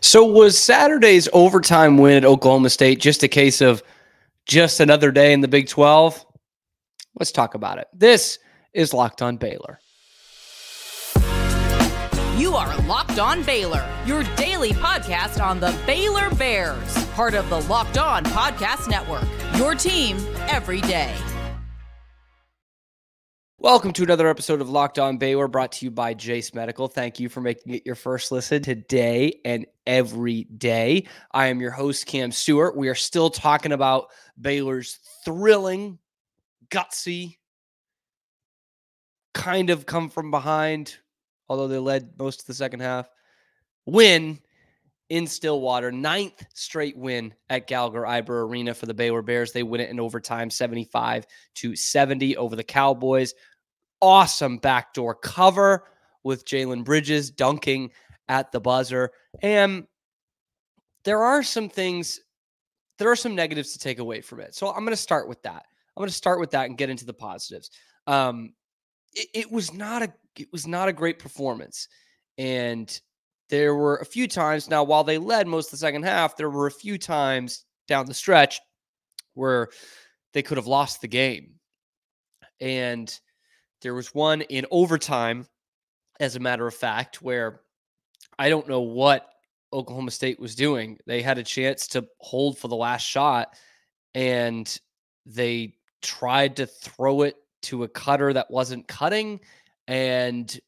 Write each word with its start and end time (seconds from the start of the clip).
So 0.00 0.24
was 0.24 0.56
Saturday's 0.58 1.28
overtime 1.32 1.98
win 1.98 2.16
at 2.18 2.24
Oklahoma 2.24 2.70
State 2.70 3.00
just 3.00 3.22
a 3.22 3.28
case 3.28 3.60
of 3.60 3.82
just 4.46 4.80
another 4.80 5.12
day 5.12 5.32
in 5.32 5.40
the 5.40 5.48
Big 5.48 5.68
12? 5.68 6.24
Let's 7.18 7.32
talk 7.32 7.54
about 7.54 7.78
it. 7.78 7.88
This 7.92 8.38
is 8.72 8.94
Locked 8.94 9.20
On 9.22 9.36
Baylor. 9.36 9.78
You 12.38 12.54
are 12.54 12.76
Locked 12.82 13.18
On 13.18 13.42
Baylor, 13.42 13.86
your 14.06 14.22
daily 14.36 14.70
podcast 14.70 15.44
on 15.44 15.60
the 15.60 15.76
Baylor 15.86 16.30
Bears, 16.34 17.04
part 17.08 17.34
of 17.34 17.48
the 17.50 17.60
Locked 17.62 17.98
On 17.98 18.24
Podcast 18.24 18.88
Network. 18.88 19.28
Your 19.56 19.74
team 19.74 20.16
every 20.48 20.80
day. 20.80 21.14
Welcome 23.62 23.92
to 23.92 24.02
another 24.02 24.26
episode 24.26 24.62
of 24.62 24.70
Locked 24.70 24.98
On 24.98 25.18
Baylor 25.18 25.46
brought 25.46 25.72
to 25.72 25.84
you 25.84 25.90
by 25.90 26.14
Jase 26.14 26.54
Medical. 26.54 26.88
Thank 26.88 27.20
you 27.20 27.28
for 27.28 27.42
making 27.42 27.74
it 27.74 27.84
your 27.84 27.94
first 27.94 28.32
listen 28.32 28.62
today 28.62 29.38
and 29.44 29.66
every 29.86 30.44
day. 30.44 31.06
I 31.30 31.48
am 31.48 31.60
your 31.60 31.70
host, 31.70 32.06
Cam 32.06 32.32
Stewart. 32.32 32.74
We 32.74 32.88
are 32.88 32.94
still 32.94 33.28
talking 33.28 33.72
about 33.72 34.06
Baylor's 34.40 34.98
thrilling, 35.26 35.98
gutsy, 36.70 37.36
kind 39.34 39.68
of 39.68 39.84
come 39.84 40.08
from 40.08 40.30
behind, 40.30 40.96
although 41.46 41.68
they 41.68 41.78
led 41.78 42.18
most 42.18 42.40
of 42.40 42.46
the 42.46 42.54
second 42.54 42.80
half, 42.80 43.10
win 43.84 44.40
in 45.10 45.26
Stillwater. 45.26 45.92
Ninth 45.92 46.44
straight 46.54 46.96
win 46.96 47.34
at 47.50 47.66
Gallagher-Iba 47.66 48.28
Arena 48.30 48.72
for 48.72 48.86
the 48.86 48.94
Baylor 48.94 49.22
Bears. 49.22 49.52
They 49.52 49.62
win 49.62 49.80
it 49.80 49.90
in 49.90 50.00
overtime 50.00 50.48
75 50.48 51.26
to 51.56 51.76
70 51.76 52.36
over 52.36 52.56
the 52.56 52.64
Cowboys 52.64 53.34
awesome 54.00 54.58
backdoor 54.58 55.14
cover 55.14 55.84
with 56.22 56.44
Jalen 56.44 56.84
Bridges 56.84 57.30
dunking 57.30 57.90
at 58.28 58.52
the 58.52 58.60
buzzer. 58.60 59.10
And 59.42 59.86
there 61.04 61.22
are 61.22 61.42
some 61.42 61.68
things, 61.68 62.20
there 62.98 63.10
are 63.10 63.16
some 63.16 63.34
negatives 63.34 63.72
to 63.72 63.78
take 63.78 63.98
away 63.98 64.20
from 64.20 64.40
it. 64.40 64.54
So 64.54 64.68
I'm 64.68 64.84
going 64.84 64.90
to 64.90 64.96
start 64.96 65.28
with 65.28 65.42
that. 65.42 65.64
I'm 65.96 66.00
going 66.00 66.08
to 66.08 66.14
start 66.14 66.40
with 66.40 66.50
that 66.52 66.66
and 66.66 66.78
get 66.78 66.90
into 66.90 67.04
the 67.04 67.14
positives. 67.14 67.70
Um, 68.06 68.54
it, 69.12 69.28
it 69.34 69.52
was 69.52 69.72
not 69.72 70.02
a 70.02 70.12
it 70.36 70.48
was 70.52 70.66
not 70.66 70.88
a 70.88 70.92
great 70.92 71.18
performance, 71.18 71.88
and 72.38 73.00
there 73.50 73.74
were 73.74 73.96
a 73.96 74.04
few 74.04 74.26
times 74.26 74.70
now 74.70 74.82
while 74.82 75.04
they 75.04 75.18
led 75.18 75.46
most 75.46 75.66
of 75.66 75.70
the 75.72 75.76
second 75.76 76.04
half, 76.04 76.36
there 76.36 76.50
were 76.50 76.66
a 76.66 76.72
few 76.72 76.96
times 76.96 77.64
down 77.88 78.06
the 78.06 78.14
stretch 78.14 78.60
where 79.34 79.68
they 80.32 80.42
could 80.42 80.56
have 80.56 80.66
lost 80.66 81.00
the 81.00 81.08
game, 81.08 81.54
and 82.60 83.20
there 83.82 83.94
was 83.94 84.14
one 84.14 84.42
in 84.42 84.66
overtime, 84.70 85.46
as 86.20 86.36
a 86.36 86.40
matter 86.40 86.66
of 86.66 86.74
fact, 86.74 87.20
where 87.22 87.60
I 88.38 88.48
don't 88.48 88.68
know 88.68 88.80
what 88.80 89.28
Oklahoma 89.72 90.10
State 90.10 90.40
was 90.40 90.54
doing. 90.54 90.98
They 91.06 91.22
had 91.22 91.38
a 91.38 91.42
chance 91.42 91.86
to 91.88 92.06
hold 92.18 92.58
for 92.58 92.68
the 92.68 92.76
last 92.76 93.02
shot 93.02 93.56
and 94.14 94.80
they 95.26 95.74
tried 96.02 96.56
to 96.56 96.66
throw 96.66 97.22
it 97.22 97.36
to 97.62 97.84
a 97.84 97.88
cutter 97.88 98.32
that 98.32 98.50
wasn't 98.50 98.88
cutting 98.88 99.40
and 99.86 100.58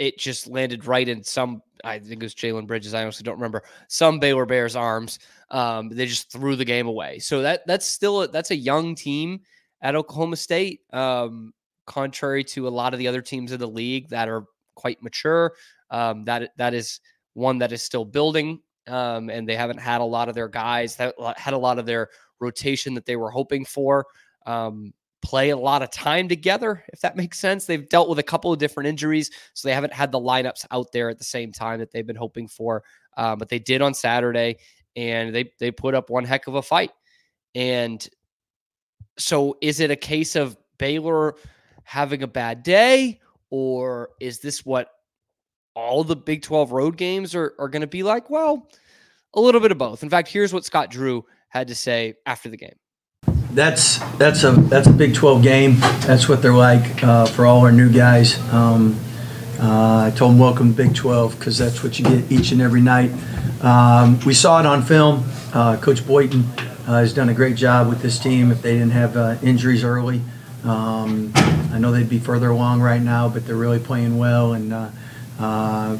it 0.00 0.18
just 0.18 0.46
landed 0.48 0.86
right 0.86 1.06
in 1.06 1.22
some 1.22 1.62
I 1.84 1.98
think 1.98 2.22
it 2.22 2.22
was 2.22 2.34
Jalen 2.34 2.66
Bridges. 2.66 2.94
I 2.94 3.02
honestly 3.02 3.22
don't 3.22 3.36
remember 3.36 3.62
some 3.88 4.18
Baylor 4.18 4.46
Bears 4.46 4.76
arms. 4.76 5.18
Um, 5.50 5.88
they 5.88 6.06
just 6.06 6.32
threw 6.32 6.56
the 6.56 6.64
game 6.64 6.86
away. 6.86 7.18
So 7.18 7.42
that 7.42 7.66
that's 7.66 7.86
still 7.86 8.22
a, 8.22 8.28
that's 8.28 8.50
a 8.50 8.56
young 8.56 8.94
team 8.94 9.40
at 9.82 9.94
Oklahoma 9.94 10.36
State. 10.36 10.80
Um, 10.92 11.52
contrary 11.86 12.44
to 12.44 12.66
a 12.66 12.70
lot 12.70 12.92
of 12.92 12.98
the 12.98 13.08
other 13.08 13.22
teams 13.22 13.52
in 13.52 13.60
the 13.60 13.68
league 13.68 14.08
that 14.08 14.28
are 14.28 14.44
quite 14.74 15.02
mature. 15.02 15.52
Um, 15.90 16.24
that 16.24 16.52
that 16.56 16.74
is 16.74 17.00
one 17.34 17.58
that 17.58 17.72
is 17.72 17.82
still 17.82 18.04
building, 18.04 18.60
um, 18.86 19.28
and 19.28 19.48
they 19.48 19.56
haven't 19.56 19.80
had 19.80 20.00
a 20.00 20.04
lot 20.04 20.28
of 20.28 20.34
their 20.34 20.48
guys 20.48 20.96
that 20.96 21.14
had 21.36 21.54
a 21.54 21.58
lot 21.58 21.78
of 21.78 21.86
their 21.86 22.08
rotation 22.40 22.94
that 22.94 23.06
they 23.06 23.16
were 23.16 23.30
hoping 23.30 23.64
for. 23.64 24.06
Um, 24.46 24.94
play 25.22 25.50
a 25.50 25.56
lot 25.56 25.82
of 25.82 25.90
time 25.90 26.28
together, 26.28 26.84
if 26.92 27.00
that 27.00 27.16
makes 27.16 27.38
sense. 27.38 27.66
They've 27.66 27.88
dealt 27.88 28.08
with 28.08 28.18
a 28.18 28.24
couple 28.24 28.52
of 28.52 28.58
different 28.58 28.88
injuries, 28.88 29.30
so 29.54 29.68
they 29.68 29.74
haven't 29.74 29.92
had 29.92 30.12
the 30.12 30.20
lineups 30.20 30.66
out 30.70 30.92
there 30.92 31.08
at 31.10 31.18
the 31.18 31.24
same 31.24 31.52
time 31.52 31.80
that 31.80 31.92
they've 31.92 32.06
been 32.06 32.16
hoping 32.16 32.48
for. 32.48 32.82
Um, 33.16 33.38
but 33.38 33.48
they 33.48 33.58
did 33.58 33.82
on 33.82 33.94
Saturday, 33.94 34.56
and 34.96 35.34
they 35.34 35.52
they 35.58 35.70
put 35.70 35.94
up 35.94 36.10
one 36.10 36.24
heck 36.24 36.46
of 36.46 36.54
a 36.54 36.62
fight. 36.62 36.90
And 37.54 38.06
so, 39.18 39.56
is 39.60 39.80
it 39.80 39.90
a 39.90 39.96
case 39.96 40.36
of 40.36 40.56
Baylor? 40.78 41.34
having 41.90 42.22
a 42.22 42.26
bad 42.28 42.62
day, 42.62 43.20
or 43.50 44.10
is 44.20 44.38
this 44.38 44.64
what 44.64 44.92
all 45.74 46.04
the 46.04 46.14
Big 46.14 46.40
12 46.40 46.70
road 46.70 46.96
games 46.96 47.34
are, 47.34 47.52
are 47.58 47.68
going 47.68 47.80
to 47.80 47.88
be 47.88 48.04
like? 48.04 48.30
Well, 48.30 48.68
a 49.34 49.40
little 49.40 49.60
bit 49.60 49.72
of 49.72 49.78
both. 49.78 50.04
In 50.04 50.08
fact, 50.08 50.28
here's 50.28 50.52
what 50.54 50.64
Scott 50.64 50.88
Drew 50.88 51.24
had 51.48 51.66
to 51.66 51.74
say 51.74 52.14
after 52.26 52.48
the 52.48 52.56
game. 52.56 52.76
That's 53.52 53.98
that's 54.16 54.44
a 54.44 54.52
that's 54.52 54.86
a 54.86 54.92
Big 54.92 55.12
12 55.12 55.42
game. 55.42 55.80
That's 56.06 56.28
what 56.28 56.40
they're 56.40 56.54
like 56.54 57.02
uh, 57.02 57.26
for 57.26 57.46
all 57.46 57.62
our 57.62 57.72
new 57.72 57.90
guys. 57.90 58.38
Um, 58.52 58.96
uh, 59.58 60.06
I 60.06 60.12
told 60.16 60.32
them 60.32 60.38
welcome 60.38 60.72
Big 60.72 60.94
12 60.94 61.36
because 61.36 61.58
that's 61.58 61.82
what 61.82 61.98
you 61.98 62.04
get 62.04 62.30
each 62.30 62.52
and 62.52 62.62
every 62.62 62.80
night. 62.80 63.10
Um, 63.60 64.20
we 64.20 64.34
saw 64.34 64.60
it 64.60 64.66
on 64.66 64.82
film. 64.82 65.24
Uh, 65.52 65.76
Coach 65.78 66.06
Boynton 66.06 66.44
uh, 66.86 67.00
has 67.00 67.12
done 67.12 67.28
a 67.28 67.34
great 67.34 67.56
job 67.56 67.88
with 67.88 68.00
this 68.02 68.20
team. 68.20 68.52
If 68.52 68.62
they 68.62 68.74
didn't 68.74 68.92
have 68.92 69.16
uh, 69.16 69.36
injuries 69.42 69.82
early, 69.82 70.22
um, 70.62 71.32
I 71.34 71.78
know 71.78 71.90
they'd 71.90 72.08
be 72.08 72.20
further 72.20 72.50
along 72.50 72.80
right 72.82 73.02
now, 73.02 73.28
but 73.28 73.46
they're 73.46 73.56
really 73.56 73.80
playing 73.80 74.16
well. 74.16 74.52
And 74.52 74.72
uh, 74.72 75.98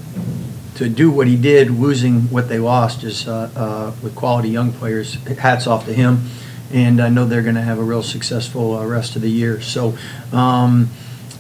to 0.77 0.89
do 0.89 1.11
what 1.11 1.27
he 1.27 1.37
did, 1.37 1.69
losing 1.71 2.31
what 2.31 2.49
they 2.49 2.61
lost, 2.61 3.03
is 3.03 3.27
with 3.27 4.15
quality 4.15 4.51
young 4.51 4.73
players. 4.73 5.15
Hats 5.25 5.67
off 5.67 5.85
to 5.87 5.93
him. 5.93 6.31
And 6.73 7.01
I 7.01 7.09
know 7.09 7.27
they're 7.27 7.43
going 7.43 7.57
to 7.57 7.63
have 7.63 7.79
a 7.79 7.83
real 7.83 8.03
successful 8.03 8.77
uh, 8.77 8.87
rest 8.87 9.17
of 9.17 9.23
the 9.23 9.31
year. 9.31 9.61
So, 9.61 9.97
um, 10.33 10.89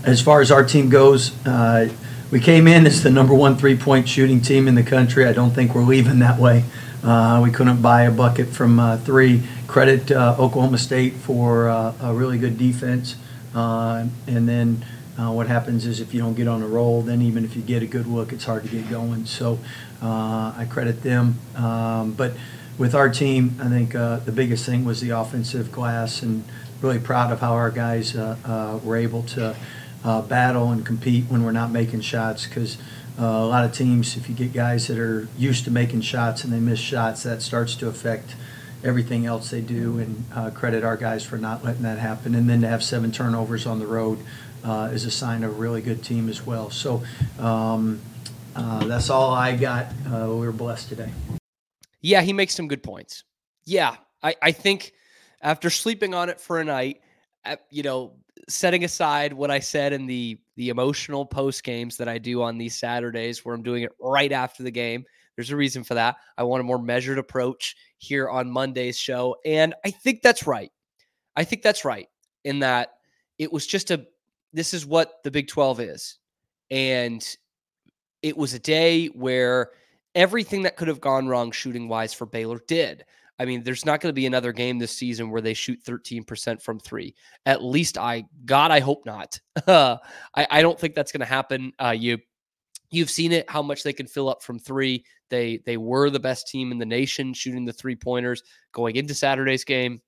as 0.04 0.20
far 0.20 0.40
as 0.40 0.50
our 0.50 0.64
team 0.64 0.88
goes, 0.88 1.34
uh, 1.46 1.88
we 2.30 2.40
came 2.40 2.66
in 2.66 2.86
as 2.86 3.02
the 3.02 3.10
number 3.10 3.34
one 3.34 3.56
three-point 3.56 4.08
shooting 4.08 4.40
team 4.40 4.66
in 4.66 4.74
the 4.74 4.82
country. 4.82 5.26
I 5.26 5.32
don't 5.32 5.50
think 5.50 5.74
we're 5.74 5.82
leaving 5.82 6.20
that 6.20 6.38
way. 6.38 6.64
we 7.42 7.50
couldn't 7.50 7.82
buy 7.82 8.02
a 8.02 8.10
bucket 8.10 8.48
from 8.48 8.98
three. 9.00 9.42
Credit 9.66 10.10
Oklahoma 10.10 10.78
State 10.78 11.14
for 11.14 11.66
a 11.68 12.12
really 12.14 12.38
good 12.38 12.56
defense. 12.56 13.16
Uh, 13.54 14.06
and 14.26 14.48
then 14.48 14.84
uh, 15.18 15.30
what 15.32 15.48
happens 15.48 15.86
is 15.86 16.00
if 16.00 16.14
you 16.14 16.20
don't 16.20 16.34
get 16.34 16.48
on 16.48 16.62
a 16.62 16.66
roll, 16.66 17.02
then 17.02 17.20
even 17.22 17.44
if 17.44 17.56
you 17.56 17.62
get 17.62 17.82
a 17.82 17.86
good 17.86 18.06
look, 18.06 18.32
it's 18.32 18.44
hard 18.44 18.64
to 18.64 18.68
get 18.68 18.88
going. 18.88 19.26
So 19.26 19.58
uh, 20.02 20.54
I 20.56 20.66
credit 20.68 21.02
them. 21.02 21.38
Um, 21.56 22.12
but 22.12 22.32
with 22.80 22.94
our 22.94 23.10
team, 23.10 23.56
I 23.60 23.68
think 23.68 23.94
uh, 23.94 24.20
the 24.20 24.32
biggest 24.32 24.64
thing 24.64 24.86
was 24.86 25.02
the 25.02 25.10
offensive 25.10 25.70
glass, 25.70 26.22
and 26.22 26.42
really 26.80 26.98
proud 26.98 27.30
of 27.30 27.40
how 27.40 27.52
our 27.52 27.70
guys 27.70 28.16
uh, 28.16 28.36
uh, 28.42 28.80
were 28.82 28.96
able 28.96 29.22
to 29.22 29.54
battle 30.02 30.70
and 30.70 30.84
compete 30.84 31.24
when 31.26 31.44
we're 31.44 31.52
not 31.52 31.70
making 31.70 32.00
shots. 32.00 32.46
Because 32.46 32.78
a 33.18 33.44
lot 33.44 33.66
of 33.66 33.74
teams, 33.74 34.16
if 34.16 34.30
you 34.30 34.34
get 34.34 34.54
guys 34.54 34.86
that 34.86 34.98
are 34.98 35.28
used 35.36 35.66
to 35.66 35.70
making 35.70 36.00
shots 36.00 36.42
and 36.42 36.50
they 36.50 36.58
miss 36.58 36.78
shots, 36.78 37.22
that 37.24 37.42
starts 37.42 37.74
to 37.76 37.86
affect 37.86 38.34
everything 38.82 39.26
else 39.26 39.50
they 39.50 39.60
do, 39.60 39.98
and 39.98 40.24
uh, 40.34 40.48
credit 40.48 40.82
our 40.82 40.96
guys 40.96 41.22
for 41.22 41.36
not 41.36 41.62
letting 41.62 41.82
that 41.82 41.98
happen. 41.98 42.34
And 42.34 42.48
then 42.48 42.62
to 42.62 42.68
have 42.68 42.82
seven 42.82 43.12
turnovers 43.12 43.66
on 43.66 43.78
the 43.78 43.86
road 43.86 44.20
uh, 44.64 44.88
is 44.90 45.04
a 45.04 45.10
sign 45.10 45.44
of 45.44 45.50
a 45.50 45.54
really 45.54 45.82
good 45.82 46.02
team 46.02 46.30
as 46.30 46.46
well. 46.46 46.70
So 46.70 47.02
um, 47.38 48.00
uh, 48.56 48.86
that's 48.86 49.10
all 49.10 49.34
I 49.34 49.54
got. 49.54 49.88
Uh, 50.10 50.28
we 50.28 50.46
were 50.46 50.52
blessed 50.52 50.88
today. 50.88 51.10
Yeah, 52.00 52.22
he 52.22 52.32
makes 52.32 52.54
some 52.54 52.68
good 52.68 52.82
points. 52.82 53.24
Yeah, 53.64 53.96
I, 54.22 54.34
I 54.42 54.52
think 54.52 54.92
after 55.42 55.70
sleeping 55.70 56.14
on 56.14 56.28
it 56.28 56.40
for 56.40 56.60
a 56.60 56.64
night, 56.64 57.00
uh, 57.44 57.56
you 57.70 57.82
know, 57.82 58.12
setting 58.48 58.84
aside 58.84 59.32
what 59.32 59.50
I 59.50 59.60
said 59.60 59.92
in 59.92 60.06
the 60.06 60.38
the 60.56 60.68
emotional 60.68 61.24
post 61.24 61.62
games 61.62 61.96
that 61.96 62.08
I 62.08 62.18
do 62.18 62.42
on 62.42 62.58
these 62.58 62.76
Saturdays, 62.78 63.44
where 63.44 63.54
I'm 63.54 63.62
doing 63.62 63.82
it 63.82 63.92
right 64.00 64.32
after 64.32 64.62
the 64.62 64.70
game 64.70 65.04
there's 65.40 65.50
a 65.50 65.56
reason 65.56 65.84
for 65.84 65.94
that. 65.94 66.16
I 66.36 66.42
want 66.42 66.60
a 66.60 66.64
more 66.64 66.78
measured 66.78 67.16
approach 67.16 67.74
here 67.96 68.28
on 68.28 68.50
Monday's 68.50 68.98
show. 68.98 69.36
And 69.46 69.74
I 69.86 69.90
think 69.90 70.20
that's 70.20 70.46
right. 70.46 70.70
I 71.34 71.44
think 71.44 71.62
that's 71.62 71.82
right 71.82 72.08
in 72.44 72.58
that 72.58 72.90
it 73.38 73.50
was 73.50 73.66
just 73.66 73.90
a, 73.90 74.04
this 74.52 74.74
is 74.74 74.84
what 74.84 75.22
the 75.24 75.30
Big 75.30 75.48
12 75.48 75.80
is. 75.80 76.18
And 76.70 77.26
it 78.20 78.36
was 78.36 78.52
a 78.52 78.58
day 78.58 79.06
where 79.06 79.70
everything 80.14 80.62
that 80.62 80.76
could 80.76 80.88
have 80.88 81.00
gone 81.00 81.28
wrong 81.28 81.50
shooting 81.50 81.88
wise 81.88 82.12
for 82.12 82.26
Baylor 82.26 82.60
did. 82.66 83.04
I 83.38 83.46
mean, 83.46 83.62
there's 83.62 83.86
not 83.86 84.00
going 84.00 84.10
to 84.10 84.14
be 84.14 84.26
another 84.26 84.52
game 84.52 84.78
this 84.78 84.94
season 84.94 85.30
where 85.30 85.40
they 85.40 85.54
shoot 85.54 85.82
13% 85.84 86.60
from 86.60 86.78
three. 86.78 87.14
At 87.46 87.64
least 87.64 87.96
I, 87.96 88.24
God, 88.44 88.70
I 88.70 88.80
hope 88.80 89.06
not. 89.06 89.40
I, 89.66 89.98
I 90.34 90.60
don't 90.60 90.78
think 90.78 90.94
that's 90.94 91.10
going 91.10 91.20
to 91.20 91.26
happen. 91.26 91.72
Uh, 91.82 91.94
you 91.96 92.18
You've 92.90 93.10
seen 93.10 93.32
it 93.32 93.48
how 93.48 93.62
much 93.62 93.82
they 93.82 93.92
can 93.92 94.06
fill 94.06 94.28
up 94.28 94.42
from 94.42 94.58
three. 94.58 95.04
They 95.28 95.62
they 95.64 95.76
were 95.76 96.10
the 96.10 96.18
best 96.18 96.48
team 96.48 96.72
in 96.72 96.78
the 96.78 96.86
nation 96.86 97.32
shooting 97.32 97.64
the 97.64 97.72
three 97.72 97.94
pointers 97.94 98.42
going 98.72 98.96
into 98.96 99.14
Saturday's 99.14 99.64
game. 99.64 100.00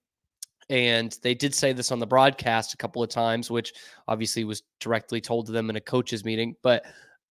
And 0.69 1.17
they 1.23 1.35
did 1.35 1.55
say 1.55 1.73
this 1.73 1.93
on 1.93 1.99
the 1.99 2.07
broadcast 2.07 2.75
a 2.75 2.77
couple 2.77 3.03
of 3.03 3.09
times, 3.09 3.51
which 3.51 3.73
obviously 4.09 4.45
was 4.45 4.63
directly 4.81 5.21
told 5.21 5.47
to 5.47 5.53
them 5.53 5.71
in 5.71 5.77
a 5.77 5.81
coaches 5.81 6.25
meeting. 6.25 6.57
But 6.63 6.85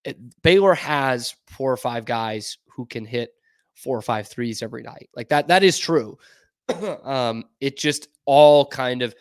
it, 0.06 0.18
Baylor 0.42 0.74
has 0.74 1.36
four 1.48 1.72
or 1.72 1.78
five 1.78 2.06
guys 2.06 2.58
who 2.76 2.86
can 2.86 3.06
hit 3.06 3.34
four 3.76 3.98
or 3.98 4.02
five 4.02 4.28
threes 4.28 4.62
every 4.62 4.84
night. 4.84 5.10
Like 5.16 5.30
that, 5.30 5.48
that 5.48 5.64
is 5.64 5.78
true. 5.78 6.18
um, 7.04 7.46
it 7.60 7.78
just 7.78 8.08
all 8.26 8.66
kind 8.66 9.02
of, 9.02 9.16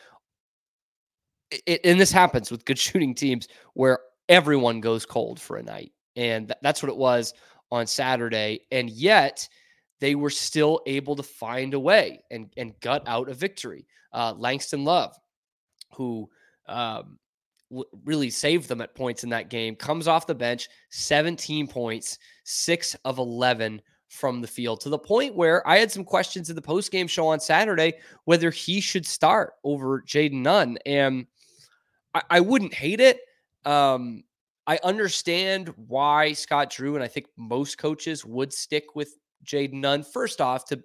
it, 1.66 1.80
and 1.84 2.00
this 2.00 2.12
happens 2.12 2.50
with 2.50 2.64
good 2.64 2.78
shooting 2.78 3.14
teams 3.14 3.48
where 3.74 4.00
everyone 4.28 4.80
goes 4.80 5.06
cold 5.06 5.40
for 5.40 5.56
a 5.56 5.62
night. 5.62 5.92
And 6.16 6.48
th- 6.48 6.58
that's 6.62 6.82
what 6.82 6.90
it 6.90 6.96
was 6.96 7.34
on 7.70 7.86
Saturday. 7.86 8.60
And 8.70 8.90
yet 8.90 9.48
they 10.00 10.14
were 10.14 10.30
still 10.30 10.80
able 10.86 11.16
to 11.16 11.22
find 11.22 11.74
a 11.74 11.80
way 11.80 12.22
and, 12.30 12.52
and 12.56 12.78
gut 12.80 13.02
out 13.06 13.28
a 13.28 13.34
victory. 13.34 13.86
Uh, 14.12 14.34
Langston 14.36 14.84
Love, 14.84 15.14
who 15.94 16.28
um, 16.66 17.18
really 18.04 18.30
saved 18.30 18.68
them 18.68 18.80
at 18.80 18.94
points 18.94 19.24
in 19.24 19.30
that 19.30 19.50
game, 19.50 19.76
comes 19.76 20.08
off 20.08 20.26
the 20.26 20.34
bench, 20.34 20.68
17 20.90 21.66
points, 21.66 22.18
six 22.44 22.96
of 23.04 23.18
11 23.18 23.80
from 24.08 24.40
the 24.40 24.48
field 24.48 24.80
to 24.80 24.88
the 24.88 24.98
point 24.98 25.36
where 25.36 25.66
I 25.66 25.78
had 25.78 25.90
some 25.90 26.04
questions 26.04 26.50
in 26.50 26.56
the 26.56 26.62
post 26.62 26.90
game 26.90 27.06
show 27.06 27.28
on 27.28 27.38
Saturday 27.38 27.94
whether 28.24 28.50
he 28.50 28.80
should 28.80 29.06
start 29.06 29.52
over 29.62 30.02
Jayden 30.02 30.42
Nunn. 30.42 30.78
And 30.84 31.26
I, 32.12 32.22
I 32.28 32.40
wouldn't 32.40 32.74
hate 32.74 33.00
it. 33.00 33.20
Um, 33.64 34.24
I 34.66 34.78
understand 34.82 35.72
why 35.76 36.32
Scott 36.32 36.70
Drew 36.70 36.96
and 36.96 37.04
I 37.04 37.08
think 37.08 37.26
most 37.36 37.78
coaches 37.78 38.24
would 38.24 38.52
stick 38.52 38.94
with 38.94 39.16
Jayden 39.44 39.74
Nunn. 39.74 40.02
First 40.02 40.40
off, 40.40 40.64
to 40.66 40.82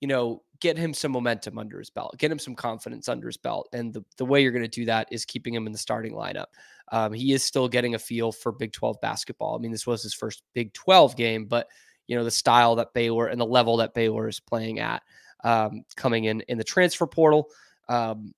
you 0.00 0.08
know 0.08 0.42
get 0.60 0.76
him 0.76 0.94
some 0.94 1.12
momentum 1.12 1.58
under 1.58 1.78
his 1.78 1.90
belt, 1.90 2.16
get 2.18 2.30
him 2.30 2.38
some 2.38 2.54
confidence 2.54 3.08
under 3.08 3.26
his 3.26 3.36
belt, 3.36 3.68
and 3.72 3.92
the 3.92 4.04
the 4.16 4.24
way 4.24 4.42
you're 4.42 4.52
going 4.52 4.62
to 4.62 4.68
do 4.68 4.84
that 4.86 5.08
is 5.10 5.24
keeping 5.24 5.54
him 5.54 5.66
in 5.66 5.72
the 5.72 5.78
starting 5.78 6.12
lineup. 6.12 6.46
Um, 6.92 7.12
he 7.12 7.32
is 7.32 7.42
still 7.42 7.68
getting 7.68 7.94
a 7.94 7.98
feel 7.98 8.32
for 8.32 8.52
Big 8.52 8.72
12 8.72 9.00
basketball. 9.00 9.56
I 9.56 9.58
mean, 9.58 9.72
this 9.72 9.86
was 9.86 10.02
his 10.02 10.14
first 10.14 10.42
Big 10.54 10.72
12 10.72 11.16
game, 11.16 11.46
but 11.46 11.68
you 12.06 12.16
know 12.16 12.24
the 12.24 12.30
style 12.30 12.76
that 12.76 12.94
Baylor 12.94 13.26
and 13.26 13.40
the 13.40 13.46
level 13.46 13.78
that 13.78 13.94
Baylor 13.94 14.28
is 14.28 14.40
playing 14.40 14.78
at 14.78 15.02
um, 15.44 15.84
coming 15.96 16.24
in 16.24 16.40
in 16.42 16.58
the 16.58 16.64
transfer 16.64 17.06
portal. 17.06 17.48
Um, 17.88 18.34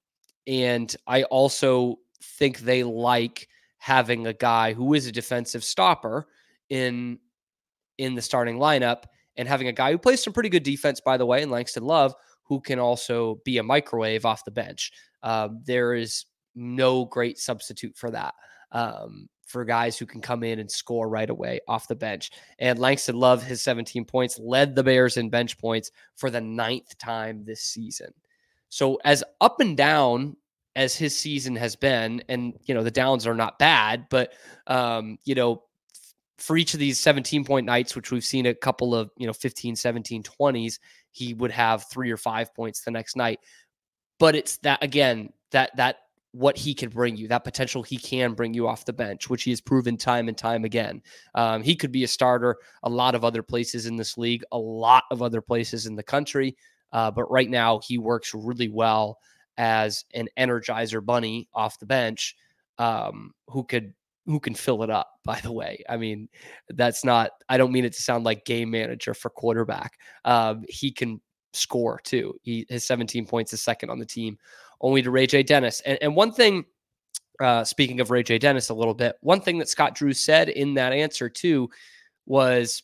and 0.47 0.95
I 1.07 1.25
also 1.25 1.97
think 2.23 2.61
they 2.61 2.83
like 2.83 3.49
having 3.79 4.27
a 4.27 4.33
guy 4.33 4.73
who 4.73 4.95
is 4.95 5.07
a 5.07 5.13
defensive 5.13 5.63
stopper 5.63 6.27
in 6.71 7.19
in 7.99 8.15
the 8.15 8.23
starting 8.23 8.57
lineup 8.57 9.05
and 9.39 9.49
having 9.49 9.69
a 9.69 9.73
guy 9.73 9.93
who 9.93 9.99
plays 9.99 10.23
some 10.23 10.33
pretty 10.33 10.51
good 10.51 10.63
defense, 10.63 11.01
by 11.01 11.17
the 11.17 11.25
way, 11.25 11.43
in 11.43 11.51
Langston 11.51 11.85
Love, 11.85 12.15
who 12.43 12.61
can 12.61 12.79
also 12.79 13.41
be 13.45 13.59
a 13.59 13.63
microwave 13.63 14.27
off 14.27 14.45
the 14.45 14.51
bench. 14.51 14.93
Uh, 15.23 15.49
there 15.65 15.95
is 15.95 16.27
no 16.55 17.07
great 17.07 17.39
substitute 17.39 17.97
for 17.97 18.11
that. 18.11 18.35
Um, 18.73 19.29
for 19.47 19.65
guys 19.65 19.97
who 19.97 20.05
can 20.05 20.21
come 20.21 20.45
in 20.45 20.59
and 20.59 20.71
score 20.71 21.09
right 21.09 21.31
away 21.31 21.59
off 21.67 21.89
the 21.89 21.95
bench. 21.95 22.31
And 22.59 22.79
Langston 22.79 23.17
Love, 23.17 23.43
his 23.43 23.63
17 23.63 24.05
points, 24.05 24.39
led 24.39 24.75
the 24.75 24.85
Bears 24.85 25.17
in 25.17 25.31
bench 25.31 25.57
points 25.57 25.91
for 26.17 26.29
the 26.29 26.41
ninth 26.41 26.99
time 26.99 27.45
this 27.47 27.63
season. 27.63 28.13
So, 28.69 28.99
as 29.07 29.25
up 29.41 29.61
and 29.61 29.75
down 29.75 30.37
as 30.77 30.95
his 30.95 31.19
season 31.19 31.57
has 31.57 31.75
been, 31.75 32.23
and 32.29 32.55
you 32.67 32.75
know 32.75 32.85
the 32.85 32.91
downs 32.91 33.27
are 33.27 33.35
not 33.35 33.59
bad, 33.59 34.07
but 34.11 34.35
um, 34.67 35.19
you 35.25 35.35
know 35.35 35.63
for 36.39 36.57
each 36.57 36.73
of 36.75 36.81
these 36.81 37.01
17 37.01 37.45
point 37.45 37.67
nights, 37.67 37.95
which 37.97 38.11
we've 38.11 38.25
seen 38.25 38.47
a 38.47 38.55
couple 38.55 38.95
of 38.95 39.11
you 39.17 39.27
know 39.27 39.33
15, 39.33 39.77
17, 39.77 40.23
20s, 40.23 40.79
he 41.11 41.35
would 41.35 41.51
have 41.51 41.85
three 41.91 42.11
or 42.11 42.17
five 42.17 42.55
points 42.55 42.83
the 42.83 42.91
next 42.91 43.17
night. 43.17 43.41
But 44.19 44.35
it's 44.35 44.57
that 44.59 44.83
again 44.83 45.33
that 45.51 45.77
that 45.77 45.97
what 46.33 46.57
he 46.57 46.75
can 46.75 46.91
bring 46.91 47.17
you, 47.17 47.27
that 47.29 47.45
potential 47.45 47.83
he 47.83 47.97
can 47.97 48.35
bring 48.35 48.53
you 48.53 48.69
off 48.69 48.85
the 48.85 48.93
bench, 48.93 49.31
which 49.31 49.45
he 49.45 49.51
has 49.51 49.61
proven 49.61 49.97
time 49.97 50.29
and 50.29 50.37
time 50.37 50.65
again. 50.65 51.03
Um, 51.35 51.63
he 51.63 51.75
could 51.75 51.91
be 51.91 52.05
a 52.05 52.09
starter 52.09 52.57
a 52.83 52.91
lot 52.91 53.15
of 53.15 53.25
other 53.25 53.43
places 53.43 53.87
in 53.87 53.97
this 53.97 54.19
league, 54.19 54.45
a 54.53 54.59
lot 54.59 55.05
of 55.11 55.23
other 55.23 55.41
places 55.41 55.87
in 55.87 55.97
the 55.97 56.03
country. 56.03 56.57
Uh, 56.93 57.11
but 57.11 57.31
right 57.31 57.49
now, 57.49 57.81
he 57.83 57.99
works 57.99 58.35
really 58.35 58.69
well 58.69 59.19
as 59.57 60.05
an 60.15 60.29
energizer 60.39 61.05
bunny 61.05 61.49
off 61.55 61.79
the 61.79 61.87
bench 61.87 62.37
um, 62.79 63.33
who 63.49 63.65
could 63.65 63.93
who 64.29 64.39
can 64.39 64.55
fill 64.55 64.83
it 64.83 64.91
up 64.91 65.09
by 65.25 65.41
the 65.41 65.53
way. 65.53 65.83
I 65.89 65.97
mean 65.97 66.29
that's 66.71 67.05
not 67.05 67.31
i 67.49 67.57
don't 67.57 67.73
mean 67.73 67.85
it 67.85 67.95
to 67.95 68.03
sound 68.03 68.25
like 68.25 68.45
game 68.45 68.71
manager 68.71 69.15
for 69.15 69.31
quarterback. 69.31 69.99
Um, 70.25 70.65
he 70.69 70.93
can 70.93 71.21
score 71.55 71.99
too. 72.05 72.35
He 72.43 72.67
his 72.69 72.87
17 72.87 73.27
points 73.27 73.53
is 73.53 73.63
second 73.63 73.91
on 73.91 73.99
the 73.99 74.07
team 74.07 74.39
only 74.81 75.03
to 75.03 75.11
ray 75.11 75.27
j. 75.27 75.43
Dennis. 75.43 75.81
And, 75.81 75.99
and 76.03 76.15
one 76.15 76.33
thing 76.33 76.65
uh, 77.41 77.65
speaking 77.65 78.01
of 78.01 78.11
ray 78.11 78.23
j. 78.23 78.39
Dennis 78.39 78.69
a 78.69 78.75
little 78.75 78.95
bit 78.95 79.17
one 79.21 79.41
thing 79.41 79.59
that 79.59 79.69
scott 79.69 79.95
drew 79.95 80.13
said 80.13 80.51
in 80.51 80.75
that 80.75 80.93
answer 80.93 81.29
too 81.29 81.71
was 82.27 82.83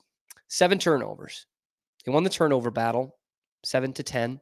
seven 0.49 0.79
turnovers. 0.79 1.47
He 2.05 2.11
won 2.11 2.25
the 2.25 2.31
turnover 2.31 2.71
battle 2.71 3.17
seven 3.65 3.93
to 3.95 4.03
ten. 4.03 4.41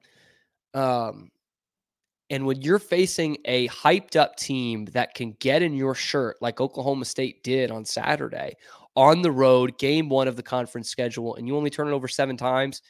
Um, 0.75 1.31
and 2.33 2.47
when 2.47 2.63
you're 2.63 2.79
facing 2.79 3.37
a 3.45 3.69
hyped 3.69 4.17
up 4.17 4.37
team 4.37 4.87
that 4.87 5.13
can 5.13 5.37
get 5.39 5.63
in 5.63 5.75
your 5.75 5.95
shirt, 5.95 6.39
like 6.41 6.63
Oklahoma 6.63 7.05
State 7.05 7.45
did 7.45 7.71
on 7.71 7.85
Saturday, 7.85 8.55
on 8.97 9.21
the 9.21 9.31
road, 9.31 9.77
game 9.77 10.09
one 10.09 10.29
of 10.29 10.37
the 10.37 10.43
conference 10.43 10.89
schedule, 10.89 11.37
and 11.37 11.47
you 11.47 11.55
only 11.55 11.69
turn 11.69 11.89
it 11.89 11.93
over 11.93 12.09
seven 12.09 12.39
times, 12.39 12.81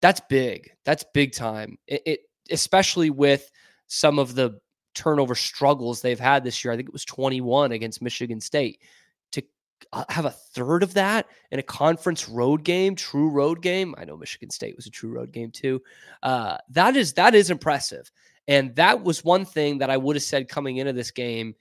that's 0.00 0.20
big. 0.28 0.70
That's 0.84 1.04
big 1.12 1.32
time. 1.32 1.78
It, 1.88 2.02
it 2.06 2.20
especially 2.48 3.10
with 3.10 3.50
some 3.88 4.20
of 4.20 4.36
the 4.36 4.60
turnover 4.94 5.34
struggles 5.34 6.00
they've 6.00 6.20
had 6.20 6.44
this 6.44 6.64
year. 6.64 6.72
I 6.72 6.76
think 6.76 6.88
it 6.88 6.92
was 6.92 7.04
21 7.04 7.72
against 7.72 8.02
Michigan 8.02 8.40
State. 8.40 8.80
To 9.32 9.42
uh, 9.92 10.04
have 10.10 10.26
a 10.26 10.30
third 10.30 10.84
of 10.84 10.94
that 10.94 11.26
in 11.50 11.58
a 11.58 11.62
conference 11.64 12.28
road 12.28 12.62
game, 12.62 12.94
true 12.94 13.30
road 13.30 13.62
game. 13.62 13.96
I 13.98 14.04
know 14.04 14.16
Michigan 14.16 14.50
State 14.50 14.76
was 14.76 14.86
a 14.86 14.90
true 14.90 15.10
road 15.10 15.32
game 15.32 15.50
too. 15.50 15.82
Uh, 16.22 16.58
that 16.68 16.94
is 16.94 17.14
that 17.14 17.34
is 17.34 17.50
impressive. 17.50 18.12
And 18.46 18.74
that 18.76 19.02
was 19.02 19.24
one 19.24 19.44
thing 19.44 19.78
that 19.78 19.90
I 19.90 19.96
would 19.96 20.16
have 20.16 20.22
said 20.22 20.48
coming 20.48 20.76
into 20.76 20.92
this 20.92 21.10
game 21.10 21.54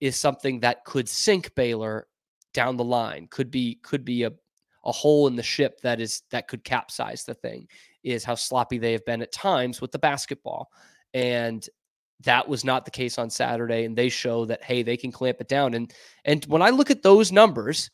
is 0.00 0.16
something 0.16 0.60
that 0.60 0.84
could 0.84 1.08
sink 1.08 1.54
Baylor 1.54 2.06
down 2.54 2.76
the 2.76 2.84
line. 2.84 3.28
Could 3.30 3.50
be 3.50 3.76
could 3.82 4.04
be 4.04 4.24
a 4.24 4.32
a 4.84 4.92
hole 4.92 5.28
in 5.28 5.36
the 5.36 5.42
ship 5.42 5.80
that 5.82 6.00
is 6.00 6.22
that 6.30 6.48
could 6.48 6.64
capsize 6.64 7.24
the 7.24 7.34
thing 7.34 7.68
is 8.02 8.24
how 8.24 8.34
sloppy 8.34 8.78
they 8.78 8.92
have 8.92 9.04
been 9.04 9.22
at 9.22 9.30
times 9.30 9.80
with 9.80 9.92
the 9.92 9.98
basketball. 9.98 10.72
And 11.14 11.64
that 12.24 12.48
was 12.48 12.64
not 12.64 12.84
the 12.84 12.90
case 12.90 13.18
on 13.18 13.30
Saturday 13.30 13.84
and 13.84 13.96
they 13.96 14.08
show 14.08 14.44
that 14.46 14.62
hey, 14.62 14.82
they 14.82 14.96
can 14.96 15.12
clamp 15.12 15.40
it 15.40 15.48
down 15.48 15.74
and 15.74 15.92
and 16.24 16.44
when 16.46 16.62
I 16.62 16.70
look 16.70 16.90
at 16.90 17.02
those 17.02 17.30
numbers, 17.32 17.90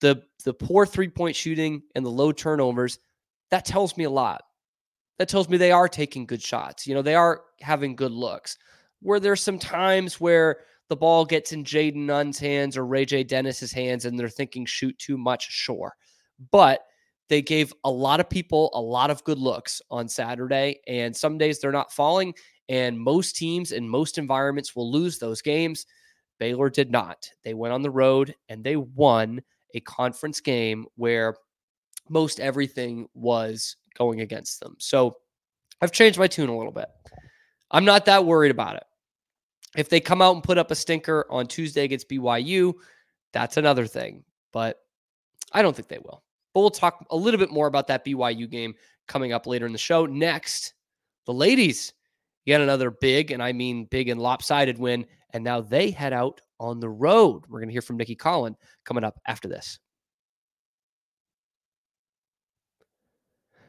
the 0.00 0.22
the 0.44 0.54
poor 0.54 0.86
three-point 0.86 1.36
shooting 1.36 1.82
and 1.94 2.04
the 2.04 2.10
low 2.10 2.32
turnovers, 2.32 2.98
that 3.50 3.64
tells 3.64 3.96
me 3.96 4.04
a 4.04 4.10
lot 4.10 4.42
that 5.18 5.28
tells 5.28 5.48
me 5.48 5.56
they 5.56 5.72
are 5.72 5.88
taking 5.88 6.26
good 6.26 6.42
shots. 6.42 6.86
You 6.86 6.94
know, 6.94 7.02
they 7.02 7.14
are 7.14 7.42
having 7.60 7.96
good 7.96 8.12
looks. 8.12 8.58
Where 9.00 9.20
there's 9.20 9.42
some 9.42 9.58
times 9.58 10.20
where 10.20 10.60
the 10.88 10.96
ball 10.96 11.24
gets 11.24 11.52
in 11.52 11.64
Jayden 11.64 12.06
Nunn's 12.06 12.38
hands 12.38 12.76
or 12.76 12.86
Ray 12.86 13.04
J. 13.04 13.22
Dennis's 13.22 13.72
hands 13.72 14.04
and 14.04 14.18
they're 14.18 14.28
thinking 14.28 14.66
shoot 14.66 14.98
too 14.98 15.16
much, 15.16 15.50
sure. 15.50 15.94
But 16.50 16.80
they 17.28 17.42
gave 17.42 17.72
a 17.84 17.90
lot 17.90 18.20
of 18.20 18.28
people 18.28 18.70
a 18.74 18.80
lot 18.80 19.10
of 19.10 19.24
good 19.24 19.38
looks 19.38 19.80
on 19.90 20.08
Saturday. 20.08 20.80
And 20.86 21.16
some 21.16 21.38
days 21.38 21.60
they're 21.60 21.72
not 21.72 21.92
falling. 21.92 22.34
And 22.68 22.98
most 22.98 23.36
teams 23.36 23.72
in 23.72 23.88
most 23.88 24.18
environments 24.18 24.74
will 24.74 24.90
lose 24.90 25.18
those 25.18 25.42
games. 25.42 25.86
Baylor 26.38 26.70
did 26.70 26.90
not. 26.90 27.30
They 27.44 27.54
went 27.54 27.74
on 27.74 27.82
the 27.82 27.90
road 27.90 28.34
and 28.48 28.64
they 28.64 28.76
won 28.76 29.40
a 29.74 29.80
conference 29.80 30.40
game 30.40 30.86
where 30.96 31.36
most 32.08 32.40
everything 32.40 33.08
was 33.14 33.76
going 33.96 34.20
against 34.20 34.60
them. 34.60 34.76
So 34.78 35.16
I've 35.80 35.92
changed 35.92 36.18
my 36.18 36.26
tune 36.26 36.48
a 36.48 36.56
little 36.56 36.72
bit. 36.72 36.88
I'm 37.70 37.84
not 37.84 38.04
that 38.06 38.24
worried 38.24 38.50
about 38.50 38.76
it. 38.76 38.84
If 39.76 39.88
they 39.88 40.00
come 40.00 40.22
out 40.22 40.34
and 40.34 40.44
put 40.44 40.58
up 40.58 40.70
a 40.70 40.74
stinker 40.74 41.26
on 41.30 41.46
Tuesday 41.46 41.84
against 41.84 42.08
BYU, 42.08 42.74
that's 43.32 43.56
another 43.56 43.86
thing. 43.86 44.22
But 44.52 44.78
I 45.52 45.62
don't 45.62 45.74
think 45.74 45.88
they 45.88 45.98
will. 45.98 46.22
But 46.52 46.60
we'll 46.60 46.70
talk 46.70 47.04
a 47.10 47.16
little 47.16 47.38
bit 47.38 47.50
more 47.50 47.66
about 47.66 47.88
that 47.88 48.04
BYU 48.04 48.48
game 48.48 48.74
coming 49.08 49.32
up 49.32 49.46
later 49.46 49.66
in 49.66 49.72
the 49.72 49.78
show. 49.78 50.06
Next, 50.06 50.74
the 51.26 51.34
ladies 51.34 51.92
get 52.46 52.60
another 52.60 52.90
big, 52.90 53.32
and 53.32 53.42
I 53.42 53.52
mean 53.52 53.86
big 53.86 54.08
and 54.08 54.20
lopsided 54.20 54.78
win. 54.78 55.06
And 55.32 55.42
now 55.42 55.60
they 55.60 55.90
head 55.90 56.12
out 56.12 56.40
on 56.60 56.78
the 56.78 56.88
road. 56.88 57.44
We're 57.48 57.58
going 57.58 57.68
to 57.68 57.72
hear 57.72 57.82
from 57.82 57.96
Nicki 57.96 58.14
Collen 58.14 58.54
coming 58.84 59.02
up 59.02 59.20
after 59.26 59.48
this. 59.48 59.80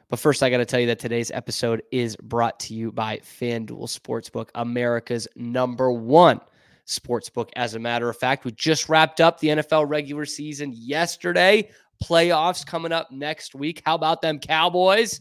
But 0.08 0.20
first, 0.20 0.42
I 0.42 0.50
got 0.50 0.58
to 0.58 0.64
tell 0.64 0.78
you 0.78 0.86
that 0.86 1.00
today's 1.00 1.32
episode 1.32 1.82
is 1.90 2.14
brought 2.16 2.60
to 2.60 2.74
you 2.74 2.92
by 2.92 3.18
FanDuel 3.18 3.88
Sportsbook, 3.88 4.50
America's 4.54 5.26
number 5.34 5.90
one 5.90 6.40
sportsbook. 6.86 7.50
As 7.56 7.74
a 7.74 7.80
matter 7.80 8.08
of 8.08 8.16
fact, 8.16 8.44
we 8.44 8.52
just 8.52 8.88
wrapped 8.88 9.20
up 9.20 9.40
the 9.40 9.48
NFL 9.48 9.88
regular 9.88 10.24
season 10.24 10.72
yesterday. 10.72 11.70
Playoffs 12.04 12.64
coming 12.64 12.92
up 12.92 13.10
next 13.10 13.56
week. 13.56 13.82
How 13.84 13.96
about 13.96 14.22
them 14.22 14.38
Cowboys 14.38 15.18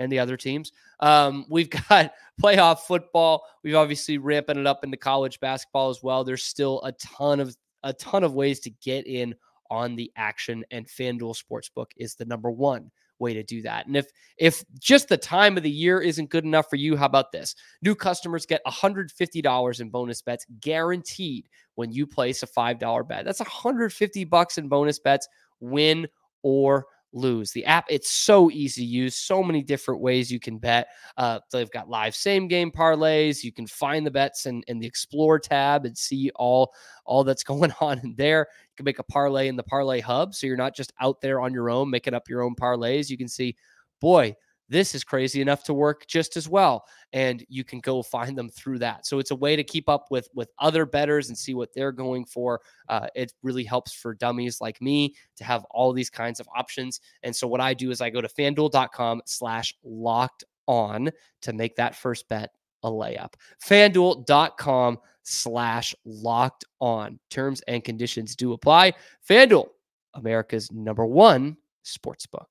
and 0.00 0.10
the 0.10 0.18
other 0.18 0.36
teams? 0.36 0.72
Um, 0.98 1.46
we've 1.48 1.70
got 1.88 2.12
playoff 2.42 2.80
football. 2.80 3.44
We've 3.62 3.76
obviously 3.76 4.18
ramping 4.18 4.58
it 4.58 4.66
up 4.66 4.82
into 4.82 4.96
college 4.96 5.38
basketball 5.38 5.90
as 5.90 6.02
well. 6.02 6.24
There's 6.24 6.42
still 6.42 6.82
a 6.82 6.90
ton 6.92 7.38
of 7.38 7.56
a 7.84 7.92
ton 7.92 8.24
of 8.24 8.34
ways 8.34 8.58
to 8.60 8.70
get 8.70 9.06
in 9.06 9.36
on 9.70 9.94
the 9.94 10.10
action, 10.16 10.64
and 10.72 10.88
FanDuel 10.88 11.40
Sportsbook 11.40 11.92
is 11.96 12.16
the 12.16 12.24
number 12.24 12.50
one 12.50 12.90
way 13.18 13.34
to 13.34 13.42
do 13.42 13.62
that. 13.62 13.86
And 13.86 13.96
if 13.96 14.06
if 14.38 14.64
just 14.78 15.08
the 15.08 15.16
time 15.16 15.56
of 15.56 15.62
the 15.62 15.70
year 15.70 16.00
isn't 16.00 16.30
good 16.30 16.44
enough 16.44 16.68
for 16.68 16.76
you, 16.76 16.96
how 16.96 17.06
about 17.06 17.32
this? 17.32 17.54
New 17.82 17.94
customers 17.94 18.46
get 18.46 18.60
$150 18.66 19.80
in 19.80 19.90
bonus 19.90 20.22
bets 20.22 20.46
guaranteed 20.60 21.48
when 21.74 21.92
you 21.92 22.06
place 22.06 22.42
a 22.42 22.46
$5 22.46 23.08
bet. 23.08 23.24
That's 23.24 23.40
150 23.40 24.24
bucks 24.24 24.58
in 24.58 24.68
bonus 24.68 24.98
bets, 24.98 25.28
win 25.60 26.06
or 26.42 26.86
lose. 27.16 27.50
The 27.52 27.64
app, 27.64 27.86
it's 27.88 28.10
so 28.10 28.50
easy 28.50 28.82
to 28.82 28.86
use, 28.86 29.16
so 29.16 29.42
many 29.42 29.62
different 29.62 30.00
ways 30.00 30.30
you 30.30 30.38
can 30.38 30.58
bet. 30.58 30.88
Uh, 31.16 31.40
they've 31.50 31.70
got 31.70 31.88
live 31.88 32.14
same 32.14 32.46
game 32.48 32.70
parlays. 32.70 33.42
You 33.42 33.52
can 33.52 33.66
find 33.66 34.06
the 34.06 34.10
bets 34.10 34.46
in, 34.46 34.62
in 34.68 34.78
the 34.78 34.86
explore 34.86 35.38
tab 35.38 35.84
and 35.84 35.96
see 35.96 36.30
all, 36.36 36.72
all 37.04 37.24
that's 37.24 37.42
going 37.44 37.72
on 37.80 37.98
in 38.00 38.14
there. 38.16 38.48
You 38.50 38.76
can 38.76 38.84
make 38.84 38.98
a 38.98 39.04
parlay 39.04 39.48
in 39.48 39.56
the 39.56 39.62
parlay 39.62 40.00
hub. 40.00 40.34
So 40.34 40.46
you're 40.46 40.56
not 40.56 40.76
just 40.76 40.92
out 41.00 41.20
there 41.20 41.40
on 41.40 41.52
your 41.52 41.70
own 41.70 41.90
making 41.90 42.14
up 42.14 42.28
your 42.28 42.42
own 42.42 42.54
parlays. 42.54 43.10
You 43.10 43.18
can 43.18 43.28
see, 43.28 43.56
boy, 44.00 44.36
this 44.68 44.94
is 44.94 45.04
crazy 45.04 45.40
enough 45.40 45.62
to 45.64 45.74
work 45.74 46.06
just 46.06 46.36
as 46.36 46.48
well 46.48 46.86
and 47.12 47.44
you 47.48 47.64
can 47.64 47.80
go 47.80 48.02
find 48.02 48.36
them 48.36 48.48
through 48.48 48.78
that. 48.78 49.06
So 49.06 49.18
it's 49.18 49.30
a 49.30 49.36
way 49.36 49.56
to 49.56 49.64
keep 49.64 49.88
up 49.88 50.06
with 50.10 50.28
with 50.34 50.50
other 50.58 50.84
betters 50.84 51.28
and 51.28 51.38
see 51.38 51.54
what 51.54 51.72
they're 51.72 51.92
going 51.92 52.24
for. 52.24 52.60
Uh, 52.88 53.06
it 53.14 53.32
really 53.42 53.64
helps 53.64 53.92
for 53.92 54.14
dummies 54.14 54.60
like 54.60 54.80
me 54.80 55.14
to 55.36 55.44
have 55.44 55.64
all 55.70 55.92
these 55.92 56.10
kinds 56.10 56.40
of 56.40 56.48
options. 56.54 57.00
And 57.22 57.34
so 57.34 57.46
what 57.46 57.60
i 57.60 57.74
do 57.74 57.90
is 57.90 58.00
i 58.00 58.10
go 58.10 58.20
to 58.20 58.28
fanduel.com 58.28 59.22
slash 59.24 59.74
locked 59.84 60.44
on 60.66 61.10
to 61.42 61.52
make 61.52 61.76
that 61.76 61.94
first 61.94 62.28
bet 62.28 62.50
a 62.82 62.90
layup. 62.90 63.34
Fanduel.com 63.64 64.98
slash 65.22 65.94
locked 66.04 66.64
on. 66.80 67.18
Terms 67.30 67.60
and 67.68 67.82
conditions 67.84 68.36
do 68.36 68.52
apply. 68.52 68.94
Fanduel 69.28 69.68
america's 70.14 70.72
number 70.72 71.04
one 71.04 71.56
sports 71.82 72.26
book 72.26 72.48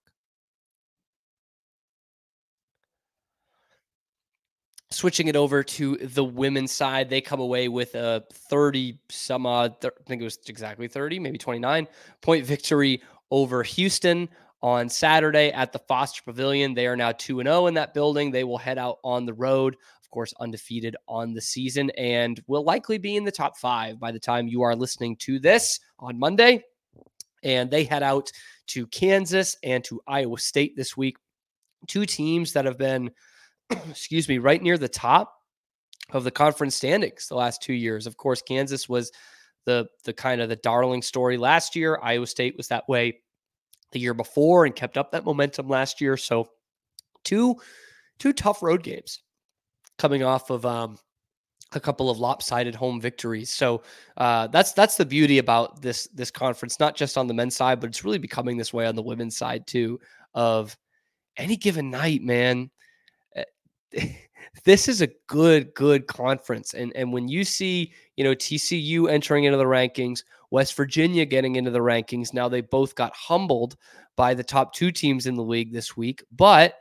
switching 4.95 5.27
it 5.27 5.35
over 5.35 5.61
to 5.61 5.97
the 5.97 6.23
women's 6.23 6.71
side, 6.71 7.09
they 7.09 7.19
come 7.19 7.41
away 7.41 7.67
with 7.67 7.95
a 7.95 8.23
30 8.31 8.97
some 9.09 9.45
odd, 9.45 9.75
I 9.83 9.89
think 10.07 10.21
it 10.21 10.23
was 10.25 10.39
exactly 10.47 10.87
30, 10.87 11.19
maybe 11.19 11.37
29 11.37 11.87
point 12.21 12.45
victory 12.45 13.01
over 13.29 13.61
Houston 13.61 14.29
on 14.61 14.87
Saturday 14.87 15.51
at 15.51 15.73
the 15.73 15.79
Foster 15.79 16.21
Pavilion. 16.23 16.73
They 16.73 16.87
are 16.87 16.95
now 16.95 17.11
2 17.11 17.43
0 17.43 17.67
in 17.67 17.73
that 17.73 17.93
building. 17.93 18.31
They 18.31 18.45
will 18.45 18.57
head 18.57 18.77
out 18.77 18.99
on 19.03 19.25
the 19.25 19.33
road, 19.33 19.75
of 20.01 20.09
course, 20.11 20.33
undefeated 20.39 20.95
on 21.09 21.33
the 21.33 21.41
season, 21.41 21.89
and 21.91 22.41
will 22.47 22.63
likely 22.63 22.97
be 22.97 23.17
in 23.17 23.25
the 23.25 23.31
top 23.31 23.57
five 23.57 23.99
by 23.99 24.13
the 24.13 24.19
time 24.19 24.47
you 24.47 24.61
are 24.61 24.75
listening 24.75 25.17
to 25.17 25.39
this 25.39 25.79
on 25.99 26.17
Monday. 26.17 26.63
And 27.43 27.69
they 27.69 27.83
head 27.83 28.01
out 28.01 28.31
to 28.67 28.87
Kansas 28.87 29.57
and 29.61 29.83
to 29.83 30.01
Iowa 30.07 30.39
State 30.39 30.75
this 30.77 30.95
week. 30.95 31.17
Two 31.87 32.05
teams 32.05 32.53
that 32.53 32.65
have 32.65 32.77
been 32.77 33.11
excuse 33.89 34.27
me, 34.27 34.37
right 34.37 34.61
near 34.61 34.77
the 34.77 34.89
top 34.89 35.33
of 36.11 36.23
the 36.23 36.31
conference 36.31 36.75
standings 36.75 37.27
the 37.27 37.35
last 37.35 37.61
two 37.61 37.73
years. 37.73 38.07
Of 38.07 38.17
course, 38.17 38.41
Kansas 38.41 38.87
was 38.87 39.11
the 39.65 39.87
the 40.03 40.13
kind 40.13 40.41
of 40.41 40.49
the 40.49 40.55
darling 40.55 41.01
story 41.01 41.37
last 41.37 41.75
year. 41.75 41.99
Iowa 42.01 42.27
State 42.27 42.55
was 42.57 42.67
that 42.67 42.87
way 42.87 43.21
the 43.91 43.99
year 43.99 44.13
before 44.13 44.65
and 44.65 44.75
kept 44.75 44.97
up 44.97 45.11
that 45.11 45.25
momentum 45.25 45.67
last 45.67 46.01
year. 46.01 46.17
So 46.17 46.47
two 47.23 47.55
two 48.19 48.33
tough 48.33 48.61
road 48.61 48.83
games 48.83 49.21
coming 49.97 50.23
off 50.23 50.49
of 50.49 50.65
um, 50.65 50.97
a 51.71 51.79
couple 51.79 52.09
of 52.09 52.19
lopsided 52.19 52.75
home 52.75 53.01
victories. 53.01 53.49
So 53.49 53.83
uh, 54.17 54.47
that's 54.47 54.73
that's 54.73 54.97
the 54.97 55.05
beauty 55.05 55.39
about 55.39 55.81
this 55.81 56.07
this 56.13 56.31
conference, 56.31 56.79
not 56.79 56.95
just 56.95 57.17
on 57.17 57.27
the 57.27 57.33
men's 57.33 57.55
side, 57.55 57.79
but 57.79 57.87
it's 57.87 58.03
really 58.03 58.19
becoming 58.19 58.57
this 58.57 58.73
way 58.73 58.85
on 58.85 58.95
the 58.95 59.01
women's 59.01 59.37
side 59.37 59.67
too. 59.67 59.99
Of 60.33 60.77
any 61.37 61.55
given 61.55 61.89
night, 61.89 62.21
man, 62.21 62.69
this 64.63 64.87
is 64.87 65.01
a 65.01 65.09
good, 65.27 65.73
good 65.73 66.07
conference. 66.07 66.73
And 66.73 66.91
and 66.95 67.11
when 67.11 67.27
you 67.27 67.43
see, 67.43 67.93
you 68.15 68.23
know, 68.23 68.35
TCU 68.35 69.09
entering 69.09 69.45
into 69.45 69.57
the 69.57 69.65
rankings, 69.65 70.23
West 70.51 70.75
Virginia 70.75 71.25
getting 71.25 71.55
into 71.55 71.71
the 71.71 71.79
rankings, 71.79 72.33
now 72.33 72.47
they 72.47 72.61
both 72.61 72.95
got 72.95 73.15
humbled 73.15 73.75
by 74.15 74.33
the 74.33 74.43
top 74.43 74.73
two 74.73 74.91
teams 74.91 75.27
in 75.27 75.35
the 75.35 75.43
league 75.43 75.73
this 75.73 75.97
week, 75.97 76.23
but 76.31 76.75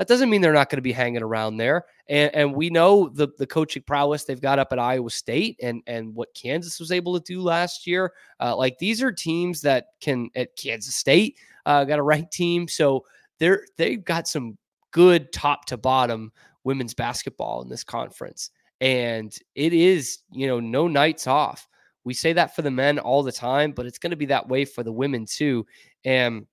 that 0.00 0.08
doesn't 0.08 0.30
mean 0.30 0.40
they're 0.40 0.52
not 0.52 0.70
going 0.70 0.78
to 0.78 0.82
be 0.82 0.92
hanging 0.92 1.22
around 1.22 1.58
there. 1.58 1.84
And, 2.08 2.34
and 2.34 2.54
we 2.54 2.70
know 2.70 3.10
the 3.10 3.28
the 3.38 3.46
coaching 3.46 3.82
prowess 3.82 4.24
they've 4.24 4.40
got 4.40 4.58
up 4.58 4.72
at 4.72 4.78
Iowa 4.78 5.10
State 5.10 5.58
and 5.62 5.82
and 5.86 6.14
what 6.14 6.34
Kansas 6.34 6.80
was 6.80 6.90
able 6.90 7.18
to 7.18 7.32
do 7.32 7.40
last 7.40 7.86
year. 7.86 8.12
Uh, 8.40 8.56
like 8.56 8.78
these 8.78 9.02
are 9.02 9.12
teams 9.12 9.60
that 9.60 9.88
can 10.00 10.30
at 10.34 10.56
Kansas 10.56 10.94
State 10.94 11.38
uh, 11.66 11.84
got 11.84 11.98
a 11.98 12.02
ranked 12.02 12.32
team, 12.32 12.66
so 12.66 13.04
they're 13.38 13.66
they've 13.76 14.02
got 14.04 14.26
some 14.26 14.56
good 14.90 15.32
top 15.32 15.66
to 15.66 15.76
bottom 15.76 16.32
women's 16.64 16.94
basketball 16.94 17.62
in 17.62 17.68
this 17.68 17.84
conference. 17.84 18.50
And 18.80 19.36
it 19.54 19.72
is, 19.72 20.18
you 20.30 20.46
know, 20.46 20.60
no 20.60 20.88
nights 20.88 21.26
off. 21.26 21.66
We 22.04 22.14
say 22.14 22.32
that 22.32 22.56
for 22.56 22.62
the 22.62 22.70
men 22.70 22.98
all 22.98 23.22
the 23.22 23.32
time, 23.32 23.72
but 23.72 23.86
it's 23.86 23.98
going 23.98 24.10
to 24.10 24.16
be 24.16 24.26
that 24.26 24.48
way 24.48 24.64
for 24.64 24.82
the 24.82 24.92
women 24.92 25.26
too. 25.26 25.66
And 26.04 26.46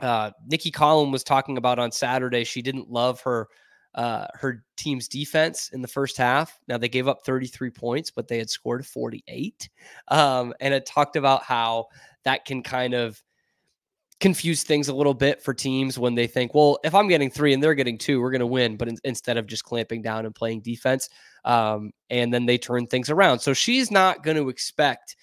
uh, 0.00 0.30
Nicki 0.46 0.70
Collen 0.70 1.10
was 1.10 1.24
talking 1.24 1.58
about 1.58 1.78
on 1.78 1.90
Saturday, 1.90 2.44
she 2.44 2.62
didn't 2.62 2.90
love 2.90 3.20
her 3.22 3.48
uh, 3.94 4.26
her 4.34 4.64
team's 4.76 5.08
defense 5.08 5.70
in 5.72 5.82
the 5.82 5.88
first 5.88 6.16
half. 6.16 6.58
Now 6.68 6.78
they 6.78 6.88
gave 6.88 7.08
up 7.08 7.24
33 7.24 7.70
points, 7.70 8.10
but 8.10 8.28
they 8.28 8.38
had 8.38 8.50
scored 8.50 8.86
48. 8.86 9.68
Um, 10.08 10.54
and 10.60 10.72
it 10.72 10.86
talked 10.86 11.16
about 11.16 11.42
how 11.42 11.86
that 12.24 12.44
can 12.44 12.62
kind 12.62 12.94
of 12.94 13.20
confuse 14.20 14.64
things 14.64 14.88
a 14.88 14.94
little 14.94 15.14
bit 15.14 15.42
for 15.42 15.54
teams 15.54 15.98
when 15.98 16.14
they 16.14 16.26
think, 16.26 16.54
well, 16.54 16.78
if 16.82 16.94
I'm 16.94 17.08
getting 17.08 17.30
three 17.30 17.54
and 17.54 17.62
they're 17.62 17.74
getting 17.74 17.98
two, 17.98 18.20
we're 18.20 18.32
going 18.32 18.40
to 18.40 18.46
win. 18.46 18.76
But 18.76 18.88
in, 18.88 18.98
instead 19.04 19.36
of 19.36 19.46
just 19.46 19.64
clamping 19.64 20.02
down 20.02 20.26
and 20.26 20.34
playing 20.34 20.62
defense, 20.62 21.08
um, 21.44 21.92
and 22.10 22.34
then 22.34 22.46
they 22.46 22.58
turn 22.58 22.86
things 22.86 23.10
around. 23.10 23.38
So 23.38 23.54
she's 23.54 23.90
not 23.90 24.24
going 24.24 24.36
to 24.36 24.48
expect 24.48 25.16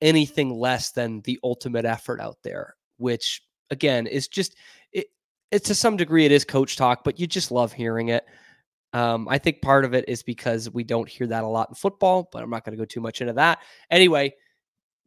anything 0.00 0.50
less 0.50 0.92
than 0.92 1.20
the 1.22 1.38
ultimate 1.42 1.84
effort 1.84 2.20
out 2.20 2.38
there, 2.42 2.74
which 2.98 3.42
again 3.70 4.06
is 4.06 4.28
just 4.28 4.56
it, 4.92 5.06
it 5.50 5.64
to 5.64 5.74
some 5.74 5.96
degree 5.96 6.24
it 6.24 6.32
is 6.32 6.44
coach 6.44 6.76
talk, 6.76 7.04
but 7.04 7.18
you 7.18 7.26
just 7.26 7.50
love 7.50 7.72
hearing 7.72 8.08
it. 8.08 8.24
Um, 8.92 9.28
I 9.28 9.38
think 9.38 9.62
part 9.62 9.84
of 9.84 9.94
it 9.94 10.04
is 10.08 10.22
because 10.22 10.70
we 10.70 10.82
don't 10.82 11.08
hear 11.08 11.26
that 11.28 11.44
a 11.44 11.48
lot 11.48 11.68
in 11.68 11.74
football, 11.74 12.28
but 12.32 12.42
I'm 12.42 12.50
not 12.50 12.64
going 12.64 12.76
to 12.76 12.80
go 12.80 12.84
too 12.84 13.00
much 13.00 13.20
into 13.20 13.34
that. 13.34 13.60
Anyway, 13.90 14.34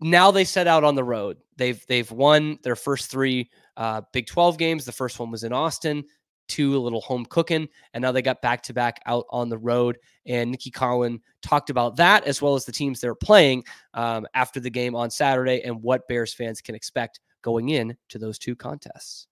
now 0.02 0.32
they 0.32 0.44
set 0.44 0.68
out 0.68 0.84
on 0.84 0.96
the 0.96 1.04
road. 1.04 1.38
They've 1.58 1.84
they've 1.88 2.10
won 2.12 2.60
their 2.64 2.76
first 2.76 3.10
three 3.10 3.50
uh, 3.78 4.02
Big 4.12 4.28
12 4.28 4.58
games. 4.58 4.86
The 4.86 4.92
first 4.92 5.20
one 5.20 5.32
was 5.32 5.44
in 5.44 5.54
Austin, 5.54 6.04
two 6.48 6.76
a 6.76 6.80
little 6.80 7.02
home 7.02 7.26
cooking, 7.26 7.68
and 7.94 8.02
now 8.02 8.12
they 8.12 8.22
got 8.22 8.42
back 8.42 8.64
to 8.64 8.74
back 8.74 9.02
out 9.06 9.26
on 9.30 9.50
the 9.50 9.58
road. 9.58 9.98
And 10.26 10.52
Nicki 10.52 10.72
Collen 10.72 11.20
talked 11.42 11.70
about 11.70 11.96
that 11.98 12.26
as 12.26 12.42
well 12.42 12.56
as 12.56 12.66
the 12.66 12.72
teams 12.72 13.00
they're 13.00 13.16
playing 13.16 13.64
um, 13.94 14.28
after 14.34 14.60
the 14.60 14.70
game 14.70 14.96
on 14.96 15.10
Saturday 15.10 15.62
and 15.64 15.82
what 15.82 16.08
Bears 16.08 16.34
fans 16.34 16.62
can 16.62 16.76
expect 16.76 17.20
going 17.42 17.70
in 17.70 17.96
to 18.10 18.18
those 18.20 18.40
two 18.40 18.56
contests. 18.56 19.28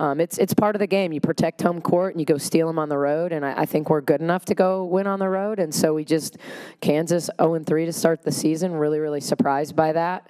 Um, 0.00 0.20
it's 0.20 0.38
it's 0.38 0.54
part 0.54 0.74
of 0.74 0.80
the 0.80 0.86
game. 0.86 1.12
You 1.12 1.20
protect 1.20 1.62
home 1.62 1.80
court 1.80 2.14
and 2.14 2.20
you 2.20 2.26
go 2.26 2.38
steal 2.38 2.66
them 2.66 2.78
on 2.78 2.88
the 2.88 2.98
road. 2.98 3.32
And 3.32 3.44
I, 3.44 3.60
I, 3.60 3.66
think 3.66 3.90
we're 3.90 4.00
good 4.00 4.20
enough 4.20 4.44
to 4.46 4.54
go 4.54 4.84
win 4.84 5.06
on 5.06 5.20
the 5.20 5.28
road. 5.28 5.60
And 5.60 5.72
so 5.72 5.94
we 5.94 6.04
just 6.04 6.36
Kansas 6.80 7.30
0 7.40 7.60
3 7.60 7.86
to 7.86 7.92
start 7.92 8.22
the 8.22 8.32
season. 8.32 8.72
Really, 8.72 8.98
really 8.98 9.20
surprised 9.20 9.76
by 9.76 9.92
that. 9.92 10.28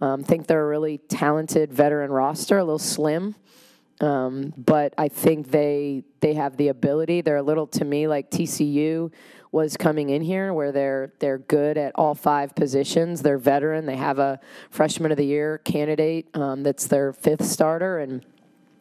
Um, 0.00 0.22
think 0.22 0.46
they're 0.46 0.64
a 0.64 0.68
really 0.68 0.98
talented 0.98 1.72
veteran 1.72 2.10
roster, 2.10 2.58
a 2.58 2.64
little 2.64 2.78
slim. 2.78 3.34
Um, 4.00 4.52
but 4.56 4.92
I 4.98 5.08
think 5.08 5.50
they 5.50 6.04
they 6.20 6.34
have 6.34 6.56
the 6.56 6.68
ability. 6.68 7.22
They're 7.22 7.36
a 7.36 7.42
little 7.42 7.66
to 7.68 7.84
me 7.84 8.06
like 8.08 8.30
TCU 8.30 9.10
was 9.52 9.76
coming 9.76 10.10
in 10.10 10.20
here, 10.20 10.52
where 10.52 10.70
they're 10.70 11.14
they're 11.18 11.38
good 11.38 11.78
at 11.78 11.92
all 11.94 12.14
five 12.14 12.54
positions. 12.54 13.22
They're 13.22 13.38
veteran. 13.38 13.86
They 13.86 13.96
have 13.96 14.18
a 14.18 14.38
freshman 14.70 15.12
of 15.12 15.16
the 15.16 15.24
year 15.24 15.58
candidate 15.58 16.28
um, 16.34 16.62
that's 16.62 16.86
their 16.86 17.14
fifth 17.14 17.46
starter, 17.46 17.98
and 17.98 18.22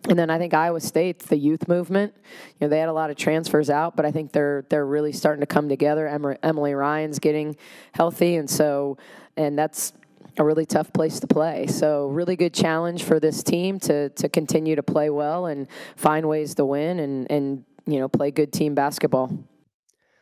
and 0.07 0.17
then 0.17 0.29
I 0.29 0.37
think 0.37 0.53
Iowa 0.53 0.79
State, 0.79 1.19
the 1.19 1.37
youth 1.37 1.67
movement, 1.67 2.13
you 2.15 2.55
know, 2.61 2.69
they 2.69 2.79
had 2.79 2.89
a 2.89 2.93
lot 2.93 3.09
of 3.09 3.17
transfers 3.17 3.69
out, 3.69 3.95
but 3.95 4.05
I 4.05 4.11
think 4.11 4.31
they're 4.31 4.65
they're 4.69 4.85
really 4.85 5.11
starting 5.11 5.41
to 5.41 5.47
come 5.47 5.69
together. 5.69 6.07
Emily 6.43 6.73
Ryan's 6.73 7.19
getting 7.19 7.55
healthy, 7.93 8.35
and 8.35 8.49
so 8.49 8.97
and 9.37 9.57
that's 9.57 9.93
a 10.37 10.43
really 10.43 10.65
tough 10.65 10.91
place 10.93 11.19
to 11.19 11.27
play. 11.27 11.67
So 11.67 12.07
really 12.07 12.35
good 12.35 12.53
challenge 12.53 13.03
for 13.03 13.19
this 13.19 13.43
team 13.43 13.79
to 13.81 14.09
to 14.09 14.29
continue 14.29 14.75
to 14.75 14.83
play 14.83 15.09
well 15.09 15.47
and 15.47 15.67
find 15.95 16.27
ways 16.27 16.55
to 16.55 16.65
win 16.65 16.99
and 16.99 17.29
and 17.31 17.63
you 17.85 17.99
know 17.99 18.07
play 18.07 18.31
good 18.31 18.51
team 18.51 18.75
basketball. 18.75 19.31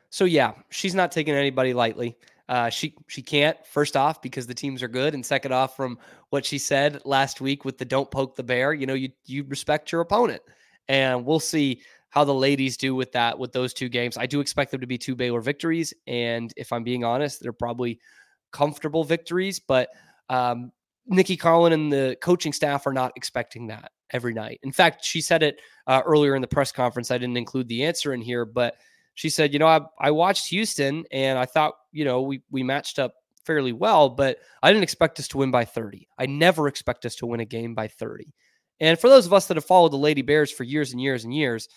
So 0.09 0.25
yeah, 0.25 0.53
she's 0.69 0.93
not 0.93 1.11
taking 1.11 1.33
anybody 1.33 1.73
lightly. 1.73 2.17
Uh, 2.50 2.69
she 2.69 2.93
she 3.07 3.21
can't 3.21 3.57
first 3.65 3.95
off 3.95 4.21
because 4.21 4.45
the 4.45 4.53
teams 4.53 4.83
are 4.83 4.88
good, 4.88 5.13
and 5.13 5.25
second 5.25 5.53
off 5.53 5.75
from 5.75 5.97
what 6.29 6.45
she 6.45 6.57
said 6.57 7.01
last 7.05 7.39
week 7.39 7.63
with 7.63 7.77
the 7.77 7.85
"don't 7.85 8.12
poke 8.12 8.35
the 8.35 8.43
bear." 8.43 8.73
You 8.73 8.85
know, 8.85 8.93
you 8.95 9.09
you 9.25 9.45
respect 9.45 9.91
your 9.91 10.01
opponent, 10.01 10.41
and 10.88 11.25
we'll 11.25 11.39
see 11.39 11.81
how 12.09 12.23
the 12.23 12.33
ladies 12.33 12.77
do 12.77 12.93
with 12.93 13.12
that 13.13 13.39
with 13.39 13.53
those 13.53 13.73
two 13.73 13.89
games. 13.89 14.17
I 14.17 14.25
do 14.25 14.39
expect 14.39 14.71
them 14.71 14.81
to 14.81 14.88
be 14.88 14.97
two 14.97 15.15
Baylor 15.15 15.41
victories, 15.41 15.93
and 16.05 16.53
if 16.57 16.73
I'm 16.73 16.83
being 16.83 17.03
honest, 17.03 17.41
they're 17.41 17.53
probably 17.53 18.00
comfortable 18.51 19.03
victories. 19.03 19.59
But 19.59 19.89
um, 20.29 20.71
Nicki 21.07 21.38
Collen 21.38 21.73
and 21.73 21.91
the 21.91 22.17
coaching 22.21 22.53
staff 22.53 22.85
are 22.85 22.93
not 22.93 23.13
expecting 23.15 23.67
that 23.67 23.91
every 24.12 24.33
night. 24.33 24.59
In 24.63 24.71
fact, 24.71 25.03
she 25.03 25.21
said 25.21 25.43
it 25.43 25.59
uh, 25.88 26.01
earlier 26.05 26.35
in 26.35 26.41
the 26.41 26.47
press 26.47 26.71
conference. 26.71 27.09
I 27.09 27.17
didn't 27.17 27.38
include 27.38 27.67
the 27.67 27.83
answer 27.83 28.13
in 28.13 28.21
here, 28.21 28.45
but 28.45 28.75
she 29.15 29.29
said, 29.29 29.53
you 29.53 29.60
know, 29.60 29.67
I, 29.67 29.82
I 30.00 30.12
watched 30.12 30.50
Houston 30.50 31.05
and 31.12 31.38
I 31.38 31.46
thought, 31.46 31.74
you 31.91 32.05
know, 32.05 32.22
we 32.22 32.41
we 32.51 32.63
matched 32.63 33.00
up 33.00 33.13
fairly 33.46 33.74
well, 33.74 34.10
but 34.10 34.38
I 34.62 34.72
didn't 34.72 34.84
expect 34.84 35.20
us 35.20 35.27
to 35.29 35.38
win 35.38 35.51
by 35.51 35.65
30. 35.65 36.08
I 36.17 36.25
never 36.25 36.67
expect 36.67 37.05
us 37.05 37.15
to 37.15 37.25
win 37.25 37.39
a 37.39 37.46
game 37.46 37.75
by 37.75 37.88
30. 37.88 38.34
And 38.79 39.00
for 39.00 39.10
those 39.10 39.25
of 39.25 39.34
us 39.34 39.48
that 39.48 39.58
have 39.58 39.65
followed 39.65 39.91
the 39.91 39.98
Lady 39.98 40.22
Bears 40.22 40.51
for 40.51 40.63
years 40.63 40.91
and 40.91 41.01
years 41.01 41.24
and 41.24 41.34
years, 41.34 41.67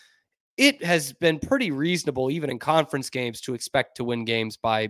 it 0.57 0.83
has 0.83 1.13
been 1.13 1.39
pretty 1.39 1.71
reasonable, 1.71 2.31
even 2.31 2.51
in 2.51 2.59
conference 2.59 3.11
games, 3.11 3.41
to 3.43 3.55
expect 3.55 3.97
to 3.97 4.05
win 4.05 4.25
games 4.25 4.57
by 4.57 4.89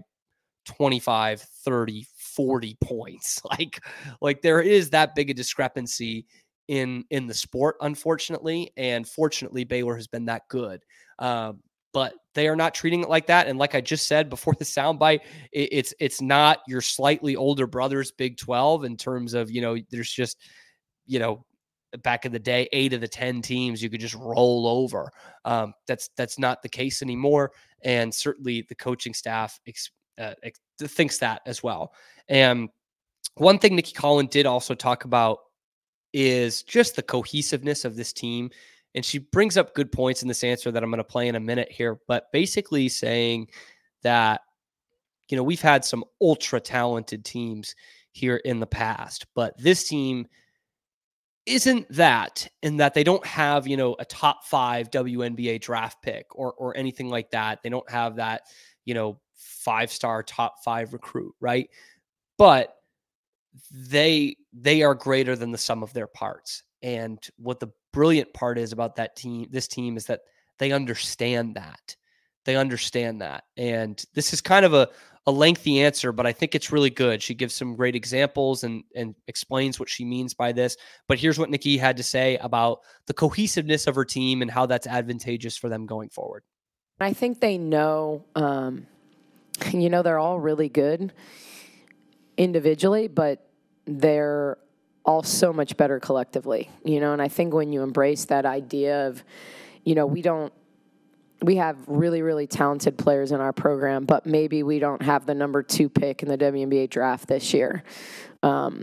25, 0.66 1.40
30, 1.40 2.06
40 2.16 2.76
points. 2.82 3.40
Like, 3.50 3.80
like 4.20 4.42
there 4.42 4.60
is 4.60 4.90
that 4.90 5.14
big 5.14 5.30
a 5.30 5.34
discrepancy 5.34 6.26
in 6.68 7.04
in 7.10 7.26
the 7.26 7.34
sport, 7.34 7.76
unfortunately. 7.80 8.72
And 8.76 9.08
fortunately, 9.08 9.64
Baylor 9.64 9.96
has 9.96 10.06
been 10.06 10.26
that 10.26 10.42
good. 10.48 10.82
Um, 11.18 11.60
but 11.96 12.12
they 12.34 12.46
are 12.46 12.56
not 12.56 12.74
treating 12.74 13.00
it 13.00 13.08
like 13.08 13.28
that. 13.28 13.46
And 13.48 13.58
like 13.58 13.74
I 13.74 13.80
just 13.80 14.06
said 14.06 14.28
before 14.28 14.52
the 14.58 14.66
soundbite, 14.66 15.20
it, 15.50 15.68
it's 15.72 15.94
it's 15.98 16.20
not 16.20 16.58
your 16.68 16.82
slightly 16.82 17.36
older 17.36 17.66
brother's 17.66 18.10
Big 18.10 18.36
12 18.36 18.84
in 18.84 18.98
terms 18.98 19.32
of, 19.32 19.50
you 19.50 19.62
know, 19.62 19.78
there's 19.90 20.12
just, 20.12 20.36
you 21.06 21.18
know, 21.18 21.46
back 22.02 22.26
in 22.26 22.32
the 22.32 22.38
day, 22.38 22.68
eight 22.72 22.92
of 22.92 23.00
the 23.00 23.08
10 23.08 23.40
teams 23.40 23.82
you 23.82 23.88
could 23.88 24.02
just 24.02 24.14
roll 24.14 24.66
over. 24.66 25.10
Um, 25.46 25.72
that's 25.88 26.10
that's 26.18 26.38
not 26.38 26.60
the 26.60 26.68
case 26.68 27.00
anymore. 27.00 27.52
And 27.82 28.14
certainly 28.14 28.66
the 28.68 28.74
coaching 28.74 29.14
staff 29.14 29.58
ex, 29.66 29.90
uh, 30.18 30.34
ex, 30.42 30.60
thinks 30.78 31.16
that 31.20 31.40
as 31.46 31.62
well. 31.62 31.94
And 32.28 32.68
one 33.36 33.58
thing 33.58 33.74
Nicki 33.74 33.94
Collen 33.94 34.28
did 34.28 34.44
also 34.44 34.74
talk 34.74 35.06
about 35.06 35.38
is 36.12 36.62
just 36.62 36.94
the 36.94 37.02
cohesiveness 37.02 37.86
of 37.86 37.96
this 37.96 38.12
team. 38.12 38.50
And 38.96 39.04
she 39.04 39.18
brings 39.18 39.56
up 39.56 39.74
good 39.74 39.92
points 39.92 40.22
in 40.22 40.28
this 40.28 40.42
answer 40.42 40.72
that 40.72 40.82
I'm 40.82 40.90
going 40.90 40.98
to 40.98 41.04
play 41.04 41.28
in 41.28 41.36
a 41.36 41.40
minute 41.40 41.70
here, 41.70 42.00
but 42.08 42.32
basically 42.32 42.88
saying 42.88 43.48
that, 44.02 44.40
you 45.28 45.36
know, 45.36 45.42
we've 45.42 45.60
had 45.60 45.84
some 45.84 46.02
ultra 46.20 46.60
talented 46.60 47.24
teams 47.24 47.74
here 48.12 48.36
in 48.36 48.58
the 48.58 48.66
past, 48.66 49.26
but 49.34 49.56
this 49.58 49.86
team 49.86 50.26
isn't 51.44 51.86
that 51.90 52.48
in 52.62 52.78
that 52.78 52.92
they 52.92 53.04
don't 53.04 53.24
have, 53.24 53.68
you 53.68 53.76
know, 53.76 53.94
a 53.98 54.04
top 54.04 54.44
five 54.44 54.90
WNBA 54.90 55.60
draft 55.60 56.02
pick 56.02 56.26
or 56.34 56.52
or 56.54 56.76
anything 56.76 57.08
like 57.08 57.30
that. 57.30 57.62
They 57.62 57.68
don't 57.68 57.88
have 57.88 58.16
that, 58.16 58.42
you 58.84 58.94
know, 58.94 59.20
five 59.36 59.92
star 59.92 60.22
top 60.22 60.64
five 60.64 60.92
recruit, 60.92 61.34
right? 61.40 61.70
But 62.36 62.74
they 63.70 64.36
they 64.52 64.82
are 64.82 64.94
greater 64.94 65.36
than 65.36 65.52
the 65.52 65.58
sum 65.58 65.82
of 65.82 65.92
their 65.92 66.08
parts. 66.08 66.62
And 66.82 67.18
what 67.36 67.60
the 67.60 67.70
brilliant 67.96 68.30
part 68.34 68.58
is 68.58 68.72
about 68.72 68.96
that 68.96 69.16
team, 69.16 69.46
this 69.50 69.66
team, 69.66 69.96
is 69.96 70.04
that 70.04 70.20
they 70.58 70.70
understand 70.70 71.54
that. 71.54 71.96
They 72.44 72.54
understand 72.54 73.22
that. 73.22 73.44
And 73.56 74.04
this 74.12 74.34
is 74.34 74.42
kind 74.42 74.66
of 74.66 74.74
a, 74.74 74.90
a 75.26 75.32
lengthy 75.32 75.80
answer, 75.82 76.12
but 76.12 76.26
I 76.26 76.32
think 76.32 76.54
it's 76.54 76.70
really 76.70 76.90
good. 76.90 77.22
She 77.22 77.32
gives 77.32 77.54
some 77.54 77.74
great 77.74 77.96
examples 77.96 78.64
and 78.64 78.84
and 78.94 79.14
explains 79.28 79.80
what 79.80 79.88
she 79.88 80.04
means 80.04 80.34
by 80.34 80.52
this. 80.52 80.76
But 81.08 81.18
here's 81.18 81.38
what 81.38 81.48
Nicki 81.48 81.78
had 81.78 81.96
to 81.96 82.02
say 82.02 82.36
about 82.36 82.80
the 83.06 83.14
cohesiveness 83.14 83.86
of 83.86 83.94
her 83.94 84.04
team 84.04 84.42
and 84.42 84.50
how 84.50 84.66
that's 84.66 84.86
advantageous 84.86 85.56
for 85.56 85.70
them 85.70 85.86
going 85.86 86.10
forward. 86.10 86.42
I 87.00 87.14
think 87.14 87.40
they 87.40 87.56
know, 87.56 88.26
um, 88.34 88.86
you 89.72 89.88
know, 89.88 90.02
they're 90.02 90.18
all 90.18 90.38
really 90.38 90.68
good 90.68 91.14
individually, 92.36 93.08
but 93.08 93.48
they're 93.86 94.58
all 95.06 95.22
so 95.22 95.52
much 95.52 95.76
better 95.76 96.00
collectively, 96.00 96.68
you 96.84 97.00
know. 97.00 97.12
And 97.12 97.22
I 97.22 97.28
think 97.28 97.54
when 97.54 97.72
you 97.72 97.82
embrace 97.82 98.26
that 98.26 98.44
idea 98.44 99.06
of, 99.06 99.22
you 99.84 99.94
know, 99.94 100.04
we 100.04 100.20
don't, 100.20 100.52
we 101.42 101.56
have 101.56 101.76
really, 101.86 102.22
really 102.22 102.46
talented 102.46 102.98
players 102.98 103.30
in 103.30 103.40
our 103.40 103.52
program, 103.52 104.04
but 104.04 104.26
maybe 104.26 104.62
we 104.62 104.78
don't 104.78 105.02
have 105.02 105.24
the 105.24 105.34
number 105.34 105.62
two 105.62 105.88
pick 105.88 106.22
in 106.22 106.28
the 106.28 106.36
WNBA 106.36 106.90
draft 106.90 107.28
this 107.28 107.54
year. 107.54 107.84
Um, 108.42 108.82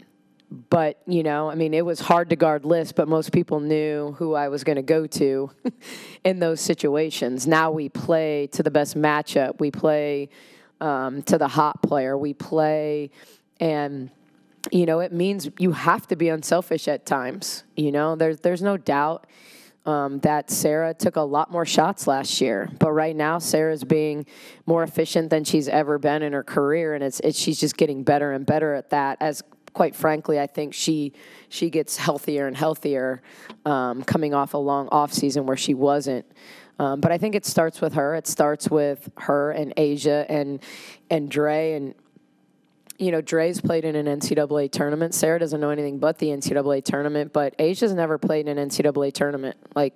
but 0.69 1.01
you 1.07 1.23
know, 1.23 1.49
I 1.49 1.55
mean, 1.55 1.73
it 1.73 1.83
was 1.83 1.99
hard 1.99 2.29
to 2.29 2.35
guard 2.35 2.63
lists, 2.63 2.93
but 2.93 3.07
most 3.07 3.31
people 3.31 3.59
knew 3.59 4.13
who 4.13 4.33
I 4.33 4.49
was 4.49 4.63
going 4.63 4.75
to 4.75 4.83
go 4.83 5.07
to 5.07 5.51
in 6.23 6.39
those 6.39 6.61
situations. 6.61 7.47
Now 7.47 7.71
we 7.71 7.89
play 7.89 8.47
to 8.53 8.63
the 8.63 8.71
best 8.71 8.95
matchup. 8.95 9.59
We 9.59 9.71
play 9.71 10.29
um, 10.79 11.23
to 11.23 11.37
the 11.37 11.47
hot 11.47 11.81
player. 11.81 12.17
We 12.17 12.33
play 12.33 13.09
and 13.59 14.11
you 14.71 14.85
know, 14.85 14.99
it 14.99 15.11
means 15.11 15.49
you 15.59 15.71
have 15.71 16.07
to 16.07 16.15
be 16.15 16.29
unselfish 16.29 16.87
at 16.87 17.05
times. 17.05 17.63
You 17.75 17.91
know, 17.91 18.15
there's 18.15 18.39
there's 18.39 18.61
no 18.61 18.77
doubt 18.77 19.27
um, 19.85 20.19
that 20.19 20.49
Sarah 20.49 20.93
took 20.93 21.17
a 21.17 21.21
lot 21.21 21.51
more 21.51 21.65
shots 21.65 22.07
last 22.07 22.39
year, 22.39 22.69
but 22.79 22.91
right 22.91 23.15
now 23.15 23.39
Sarah's 23.39 23.83
being 23.83 24.25
more 24.65 24.83
efficient 24.83 25.29
than 25.29 25.43
she's 25.43 25.67
ever 25.67 25.97
been 25.97 26.21
in 26.21 26.33
her 26.33 26.43
career, 26.43 26.93
and 26.93 27.03
it's, 27.03 27.19
it's 27.19 27.37
she's 27.37 27.59
just 27.59 27.75
getting 27.75 28.03
better 28.03 28.31
and 28.31 28.45
better 28.45 28.73
at 28.73 28.89
that. 28.91 29.17
As 29.19 29.43
quite 29.73 29.95
frankly, 29.95 30.39
I 30.39 30.47
think 30.47 30.73
she 30.73 31.13
she 31.49 31.69
gets 31.69 31.97
healthier 31.97 32.47
and 32.47 32.55
healthier 32.55 33.21
um, 33.65 34.03
coming 34.03 34.33
off 34.33 34.53
a 34.53 34.57
long 34.57 34.87
off 34.89 35.11
season 35.11 35.45
where 35.45 35.57
she 35.57 35.73
wasn't. 35.73 36.25
Um, 36.79 37.01
but 37.01 37.11
I 37.11 37.17
think 37.17 37.35
it 37.35 37.45
starts 37.45 37.81
with 37.81 37.93
her. 37.93 38.15
It 38.15 38.25
starts 38.25 38.69
with 38.69 39.09
her 39.17 39.51
and 39.51 39.75
Aijha 39.75 40.25
and 40.29 40.61
and 41.09 41.29
Dre 41.29 41.73
and 41.73 41.93
you 42.97 43.11
know, 43.11 43.21
Dre's 43.21 43.59
played 43.59 43.85
in 43.85 43.95
an 43.95 44.05
NCAA 44.05 44.71
tournament. 44.71 45.13
Sarah 45.13 45.39
doesn't 45.39 45.59
know 45.59 45.71
anything 45.71 45.99
but 45.99 46.19
the 46.19 46.27
NCAA 46.27 46.83
tournament, 46.83 47.33
but 47.33 47.57
Aijha's 47.57 47.93
never 47.93 48.17
played 48.17 48.47
in 48.47 48.57
an 48.57 48.69
NCAA 48.69 49.13
tournament. 49.13 49.57
Like, 49.75 49.93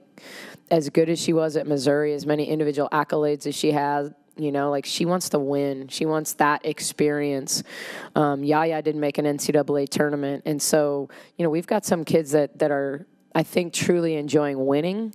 as 0.72 0.90
good 0.90 1.10
as 1.10 1.20
she 1.20 1.34
was 1.34 1.56
at 1.56 1.68
Missouri, 1.68 2.14
as 2.14 2.26
many 2.26 2.46
individual 2.46 2.90
accolades 2.92 3.46
as 3.46 3.56
she 3.56 3.72
has, 3.72 4.12
you 4.36 4.52
know, 4.52 4.70
like 4.70 4.86
she 4.86 5.06
wants 5.06 5.30
to 5.30 5.40
win. 5.40 5.88
She 5.88 6.06
wants 6.06 6.34
that 6.34 6.66
experience. 6.66 7.64
Um, 8.16 8.44
Yaya 8.44 8.82
didn't 8.82 9.02
make 9.02 9.18
an 9.18 9.26
NCAA 9.26 9.90
tournament. 9.90 10.44
And 10.46 10.62
so, 10.62 11.10
you 11.38 11.44
know, 11.44 11.50
we've 11.50 11.68
got 11.68 11.86
some 11.86 12.04
kids 12.04 12.32
that, 12.32 12.60
that 12.60 12.72
are, 12.72 13.06
I 13.34 13.44
think, 13.44 13.74
truly 13.74 14.16
enjoying 14.16 14.66
winning 14.66 15.14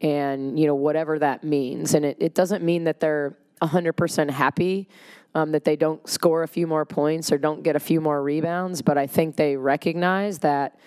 and, 0.00 0.58
you 0.58 0.66
know, 0.66 0.74
whatever 0.74 1.18
that 1.18 1.44
means. 1.44 1.94
And 1.94 2.04
it, 2.04 2.16
it 2.20 2.34
doesn't 2.34 2.62
mean 2.62 2.84
that 2.84 3.00
they're 3.00 3.36
100% 3.62 4.30
happy 4.30 4.88
um, 5.34 5.52
that 5.52 5.64
they 5.64 5.76
don't 5.76 6.06
score 6.08 6.42
a 6.42 6.48
few 6.48 6.66
more 6.66 6.84
points 6.84 7.32
or 7.32 7.38
don't 7.38 7.62
get 7.62 7.76
a 7.76 7.80
few 7.80 8.00
more 8.00 8.22
rebounds, 8.22 8.82
but 8.82 8.96
I 8.96 9.06
think 9.06 9.36
they 9.36 9.56
recognize 9.56 10.38
that 10.40 10.78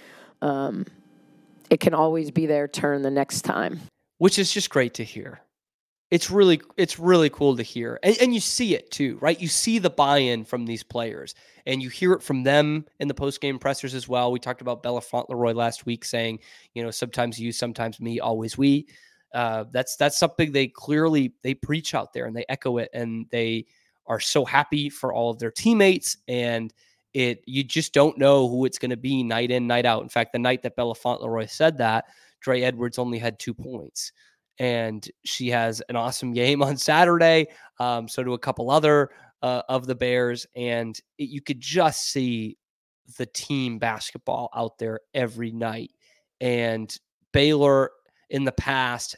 um, 0.41 0.85
it 1.69 1.79
can 1.79 1.93
always 1.93 2.31
be 2.31 2.45
their 2.45 2.67
turn 2.67 3.01
the 3.01 3.11
next 3.11 3.41
time. 3.41 3.79
Which 4.19 4.39
is 4.39 4.51
just 4.51 4.69
great 4.69 4.93
to 4.95 5.03
hear. 5.03 5.41
It's 6.09 6.31
really 6.31 6.61
it's 6.77 6.97
really 6.97 7.29
cool 7.29 7.57
to 7.57 7.63
hear. 7.63 7.99
And, 8.01 8.17
and 8.21 8.33
you 8.33 8.39
see 8.39 8.73
it 8.75 8.91
too, 8.91 9.17
right? 9.19 9.39
You 9.39 9.49
see 9.49 9.77
the 9.77 9.89
buy-in 9.89 10.45
from 10.45 10.65
these 10.65 10.81
players 10.81 11.35
and 11.65 11.83
you 11.83 11.89
hear 11.89 12.13
it 12.13 12.23
from 12.23 12.43
them 12.43 12.85
in 13.01 13.09
the 13.09 13.13
post-game 13.13 13.59
pressers 13.59 13.93
as 13.93 14.07
well. 14.07 14.31
We 14.31 14.39
talked 14.39 14.61
about 14.61 14.81
Bella 14.81 15.01
Fauntleroy 15.01 15.51
last 15.51 15.85
week 15.85 16.05
saying, 16.05 16.39
you 16.73 16.81
know, 16.81 16.91
sometimes 16.91 17.37
you, 17.37 17.51
sometimes 17.51 17.99
me, 17.99 18.21
always 18.21 18.57
we. 18.57 18.87
Uh, 19.33 19.65
that's 19.73 19.97
that's 19.97 20.17
something 20.17 20.53
they 20.53 20.67
clearly 20.67 21.33
they 21.43 21.53
preach 21.53 21.93
out 21.93 22.13
there 22.13 22.25
and 22.25 22.35
they 22.35 22.45
echo 22.47 22.77
it 22.77 22.89
and 22.93 23.25
they 23.29 23.65
are 24.07 24.19
so 24.19 24.45
happy 24.45 24.89
for 24.89 25.13
all 25.13 25.31
of 25.31 25.39
their 25.39 25.51
teammates 25.51 26.17
and 26.27 26.73
it 27.13 27.41
you 27.45 27.63
just 27.63 27.93
don't 27.93 28.17
know 28.17 28.47
who 28.47 28.65
it's 28.65 28.77
going 28.77 28.91
to 28.91 28.97
be 28.97 29.23
night 29.23 29.51
in 29.51 29.67
night 29.67 29.85
out. 29.85 30.03
In 30.03 30.09
fact 30.09 30.33
the 30.33 30.39
night 30.39 30.61
that 30.63 30.75
bella 30.75 30.95
fauntleroy 30.95 31.45
said 31.47 31.77
that 31.77 32.05
dre 32.41 32.61
edwards 32.61 32.97
only 32.97 33.19
had 33.19 33.39
two 33.39 33.53
points 33.53 34.11
and 34.59 35.09
she 35.25 35.49
has 35.49 35.81
an 35.89 35.95
awesome 35.95 36.33
game 36.41 36.61
on 36.61 36.77
saturday 36.77 37.47
um, 37.79 38.07
so 38.07 38.23
do 38.23 38.33
a 38.33 38.39
couple 38.39 38.69
other 38.69 39.09
uh, 39.41 39.61
of 39.69 39.85
the 39.85 39.95
bears 39.95 40.45
and 40.55 40.99
it, 41.17 41.29
you 41.29 41.41
could 41.41 41.59
just 41.59 42.11
see 42.11 42.57
the 43.17 43.25
team 43.25 43.79
basketball 43.79 44.49
out 44.55 44.77
there 44.77 44.99
every 45.13 45.51
night. 45.51 45.91
And 46.41 46.95
baylor 47.33 47.91
in 48.29 48.43
the 48.43 48.51
past 48.51 49.15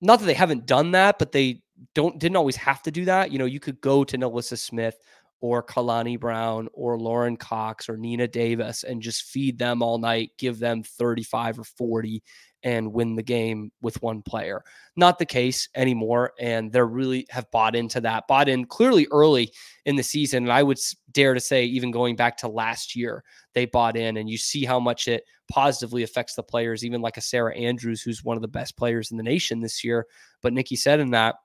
not 0.00 0.18
that 0.18 0.26
they 0.26 0.34
haven't 0.34 0.66
done 0.66 0.92
that 0.92 1.18
but 1.18 1.32
they 1.32 1.62
don't 1.94 2.18
didn't 2.18 2.36
always 2.36 2.56
have 2.56 2.82
to 2.82 2.90
do 2.90 3.04
that. 3.06 3.32
You 3.32 3.38
know, 3.38 3.44
you 3.44 3.60
could 3.60 3.80
go 3.80 4.04
to 4.04 4.18
NaLyssa 4.18 4.58
Smith 4.58 4.96
or 5.40 5.62
Kalani 5.62 6.20
Brown 6.20 6.68
or 6.72 6.98
Lauren 6.98 7.36
Cox 7.36 7.88
or 7.88 7.96
Nina 7.96 8.28
Davis 8.28 8.82
and 8.82 9.00
just 9.00 9.24
feed 9.24 9.58
them 9.58 9.82
all 9.82 9.98
night, 9.98 10.32
give 10.38 10.58
them 10.58 10.82
35 10.82 11.60
or 11.60 11.64
40 11.64 12.22
and 12.62 12.92
win 12.92 13.16
the 13.16 13.22
game 13.22 13.72
with 13.80 14.02
one 14.02 14.20
player. 14.20 14.62
Not 14.96 15.18
the 15.18 15.24
case 15.24 15.68
anymore. 15.74 16.32
And 16.38 16.70
they're 16.70 16.86
really 16.86 17.26
have 17.30 17.50
bought 17.50 17.74
into 17.74 18.02
that, 18.02 18.28
bought 18.28 18.50
in 18.50 18.66
clearly 18.66 19.06
early 19.10 19.50
in 19.86 19.96
the 19.96 20.02
season. 20.02 20.44
And 20.44 20.52
I 20.52 20.62
would 20.62 20.78
dare 21.10 21.32
to 21.32 21.40
say, 21.40 21.64
even 21.64 21.90
going 21.90 22.16
back 22.16 22.36
to 22.38 22.48
last 22.48 22.94
year, 22.94 23.24
they 23.54 23.64
bought 23.64 23.96
in. 23.96 24.18
And 24.18 24.28
you 24.28 24.36
see 24.36 24.66
how 24.66 24.78
much 24.78 25.08
it 25.08 25.24
positively 25.50 26.02
affects 26.02 26.34
the 26.34 26.42
players, 26.42 26.84
even 26.84 27.00
like 27.00 27.16
a 27.16 27.22
Sarah 27.22 27.56
Andrews, 27.56 28.02
who's 28.02 28.22
one 28.22 28.36
of 28.36 28.42
the 28.42 28.48
best 28.48 28.76
players 28.76 29.10
in 29.10 29.16
the 29.16 29.22
nation 29.22 29.60
this 29.60 29.82
year. 29.82 30.06
But 30.42 30.52
Nicki 30.52 30.76
said 30.76 31.00
in 31.00 31.12
that, 31.12 31.36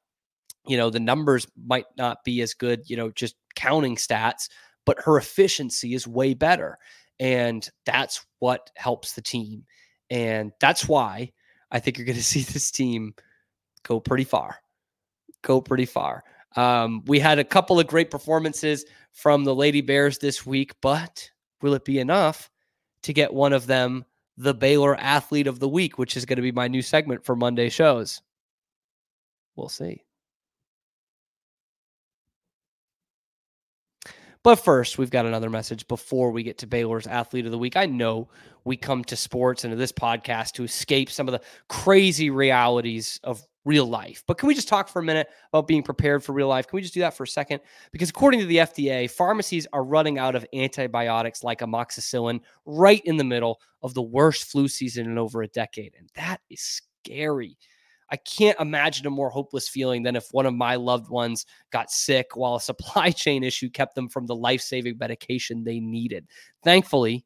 you 0.67 0.77
know, 0.77 0.89
the 0.89 0.99
numbers 0.99 1.47
might 1.65 1.85
not 1.97 2.23
be 2.23 2.41
as 2.41 2.53
good, 2.53 2.89
you 2.89 2.97
know, 2.97 3.11
just 3.11 3.35
counting 3.55 3.95
stats, 3.95 4.49
but 4.85 4.99
her 5.01 5.17
efficiency 5.17 5.93
is 5.93 6.07
way 6.07 6.33
better. 6.33 6.77
And 7.19 7.67
that's 7.85 8.25
what 8.39 8.71
helps 8.75 9.13
the 9.13 9.21
team. 9.21 9.65
And 10.09 10.51
that's 10.59 10.87
why 10.87 11.31
I 11.71 11.79
think 11.79 11.97
you're 11.97 12.05
going 12.05 12.17
to 12.17 12.23
see 12.23 12.41
this 12.41 12.71
team 12.71 13.13
go 13.83 13.99
pretty 13.99 14.23
far. 14.23 14.57
Go 15.41 15.61
pretty 15.61 15.85
far. 15.85 16.23
Um, 16.55 17.03
we 17.05 17.19
had 17.19 17.39
a 17.39 17.43
couple 17.43 17.79
of 17.79 17.87
great 17.87 18.09
performances 18.09 18.85
from 19.11 19.43
the 19.43 19.55
Lady 19.55 19.81
Bears 19.81 20.17
this 20.17 20.45
week, 20.45 20.73
but 20.81 21.29
will 21.61 21.73
it 21.73 21.85
be 21.85 21.99
enough 21.99 22.49
to 23.03 23.13
get 23.13 23.33
one 23.33 23.53
of 23.53 23.67
them 23.67 24.05
the 24.37 24.53
Baylor 24.53 24.95
Athlete 24.95 25.47
of 25.47 25.59
the 25.59 25.69
Week, 25.69 25.97
which 25.97 26.17
is 26.17 26.25
going 26.25 26.37
to 26.37 26.41
be 26.41 26.51
my 26.51 26.67
new 26.67 26.81
segment 26.81 27.25
for 27.25 27.35
Monday 27.35 27.69
shows? 27.69 28.21
We'll 29.55 29.69
see. 29.69 30.03
But 34.45 34.57
first, 34.57 34.99
we've 34.99 35.09
got 35.09 35.25
another 35.25 35.49
message 35.49 35.87
before 35.87 36.29
we 36.29 36.43
get 36.43 36.59
to 36.59 36.67
Baylor's 36.67 37.07
Athlete 37.07 37.47
of 37.47 37.51
the 37.51 37.57
Week. 37.57 37.75
I 37.75 37.87
know 37.87 38.29
we 38.63 38.77
come 38.77 39.03
to 39.05 39.15
sports 39.15 39.63
and 39.63 39.71
to 39.71 39.75
this 39.75 39.91
podcast 39.91 40.51
to 40.51 40.63
escape 40.63 41.09
some 41.09 41.27
of 41.27 41.31
the 41.31 41.41
crazy 41.67 42.29
realities 42.29 43.19
of 43.23 43.41
real 43.63 43.87
life. 43.87 44.23
But 44.27 44.37
can 44.37 44.45
we 44.45 44.53
just 44.53 44.67
talk 44.67 44.87
for 44.87 44.99
a 44.99 45.03
minute 45.03 45.29
about 45.51 45.67
being 45.67 45.81
prepared 45.81 46.23
for 46.23 46.33
real 46.33 46.47
life? 46.47 46.67
Can 46.67 46.77
we 46.77 46.83
just 46.83 46.93
do 46.93 46.99
that 46.99 47.17
for 47.17 47.23
a 47.23 47.27
second? 47.27 47.59
Because 47.91 48.11
according 48.11 48.39
to 48.41 48.45
the 48.45 48.57
FDA, 48.57 49.09
pharmacies 49.09 49.65
are 49.73 49.83
running 49.83 50.19
out 50.19 50.35
of 50.35 50.45
antibiotics 50.53 51.43
like 51.43 51.61
amoxicillin 51.61 52.39
right 52.67 53.01
in 53.03 53.17
the 53.17 53.23
middle 53.23 53.59
of 53.81 53.95
the 53.95 54.03
worst 54.03 54.43
flu 54.43 54.67
season 54.67 55.07
in 55.07 55.17
over 55.17 55.41
a 55.41 55.47
decade. 55.47 55.95
And 55.97 56.07
that 56.13 56.39
is 56.51 56.61
scary. 57.03 57.57
I 58.11 58.17
can't 58.17 58.59
imagine 58.59 59.07
a 59.07 59.09
more 59.09 59.29
hopeless 59.29 59.67
feeling 59.67 60.03
than 60.03 60.15
if 60.15 60.27
one 60.31 60.45
of 60.45 60.53
my 60.53 60.75
loved 60.75 61.09
ones 61.09 61.45
got 61.71 61.91
sick 61.91 62.35
while 62.35 62.55
a 62.55 62.61
supply 62.61 63.11
chain 63.11 63.43
issue 63.43 63.69
kept 63.69 63.95
them 63.95 64.09
from 64.09 64.25
the 64.25 64.35
life 64.35 64.61
saving 64.61 64.97
medication 64.99 65.63
they 65.63 65.79
needed. 65.79 66.27
Thankfully, 66.63 67.25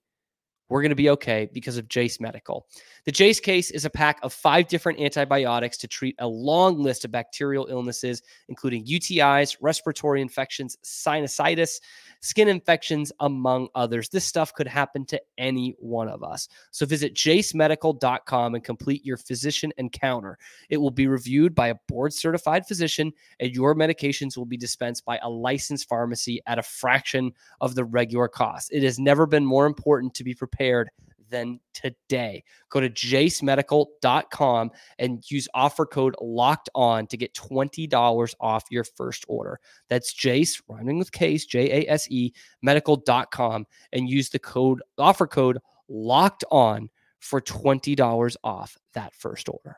we're 0.70 0.82
going 0.82 0.90
to 0.90 0.96
be 0.96 1.10
okay 1.10 1.50
because 1.52 1.78
of 1.78 1.90
Jase 1.90 2.20
Medical. 2.20 2.68
The 3.06 3.12
Jase 3.12 3.40
case 3.40 3.72
is 3.72 3.86
a 3.86 3.90
pack 3.90 4.20
of 4.24 4.34
five 4.34 4.68
different 4.68 5.00
antibiotics 5.00 5.78
to 5.78 5.88
treat 5.88 6.16
a 6.20 6.28
long 6.28 6.82
list 6.82 7.06
of 7.06 7.12
bacterial 7.12 7.68
illnesses, 7.70 8.22
including 8.50 8.86
UTIs, 8.86 9.58
respiratory 9.62 10.22
infections, 10.22 10.78
sinusitis, 10.84 11.80
skin 12.22 12.48
infections, 12.48 13.12
among 13.22 13.70
others. 13.76 14.10
This 14.10 14.26
stuff 14.26 14.54
could 14.54 14.68
happen 14.68 15.06
to 15.06 15.22
any 15.38 15.76
one 15.80 16.10
of 16.10 16.24
us. 16.24 16.50
So 16.72 16.86
visit 16.86 17.14
jasemedical.com 17.16 18.56
and 18.56 18.64
complete 18.64 19.06
your 19.06 19.18
physician 19.18 19.72
encounter. 19.78 20.38
It 20.70 20.78
will 20.78 20.92
be 20.92 21.08
reviewed 21.08 21.56
by 21.56 21.70
a 21.70 21.76
board 21.88 22.14
certified 22.14 22.66
physician, 22.68 23.14
and 23.40 23.56
your 23.56 23.76
medications 23.76 24.38
will 24.38 24.46
be 24.46 24.58
dispensed 24.58 25.06
by 25.06 25.20
a 25.22 25.30
licensed 25.30 25.88
pharmacy 25.88 26.42
at 26.48 26.60
a 26.60 26.64
fraction 26.64 27.32
of 27.62 27.76
the 27.76 27.86
regular 27.86 28.28
cost. 28.28 28.70
It 28.72 28.84
has 28.84 29.00
never 29.00 29.26
been 29.26 29.46
more 29.46 29.66
important 29.66 30.14
to 30.16 30.24
be 30.24 30.34
prepared 30.34 30.90
than 31.30 31.60
today. 31.74 32.44
Go 32.70 32.80
to 32.80 32.90
jasemedical.com 32.90 34.72
and 34.98 35.32
use 35.32 35.48
offer 35.54 35.86
code 35.86 36.16
locked 36.22 36.70
on 36.76 37.08
to 37.08 37.18
get 37.18 37.34
$20 37.34 38.36
off 38.40 38.64
your 38.70 38.84
first 38.84 39.26
order. 39.28 39.60
That's 39.90 40.14
Jase, 40.14 40.62
rhyming 40.68 41.00
with 41.00 41.12
case, 41.12 41.46
J 41.46 41.86
A 41.86 41.92
S 41.92 42.10
E, 42.10 42.34
medical.com, 42.62 43.66
and 43.94 44.10
use 44.10 44.30
the 44.30 44.40
code, 44.40 44.82
offer 44.98 45.28
code 45.28 45.60
locked 45.88 46.44
on 46.52 46.90
for 47.20 47.42
$20 47.42 48.36
off 48.44 48.78
that 48.94 49.14
first 49.14 49.50
order. 49.50 49.78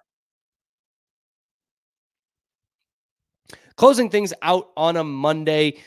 Closing 3.76 4.10
things 4.10 4.34
out 4.42 4.70
on 4.78 4.98
a 4.98 5.04
Monday 5.04 5.82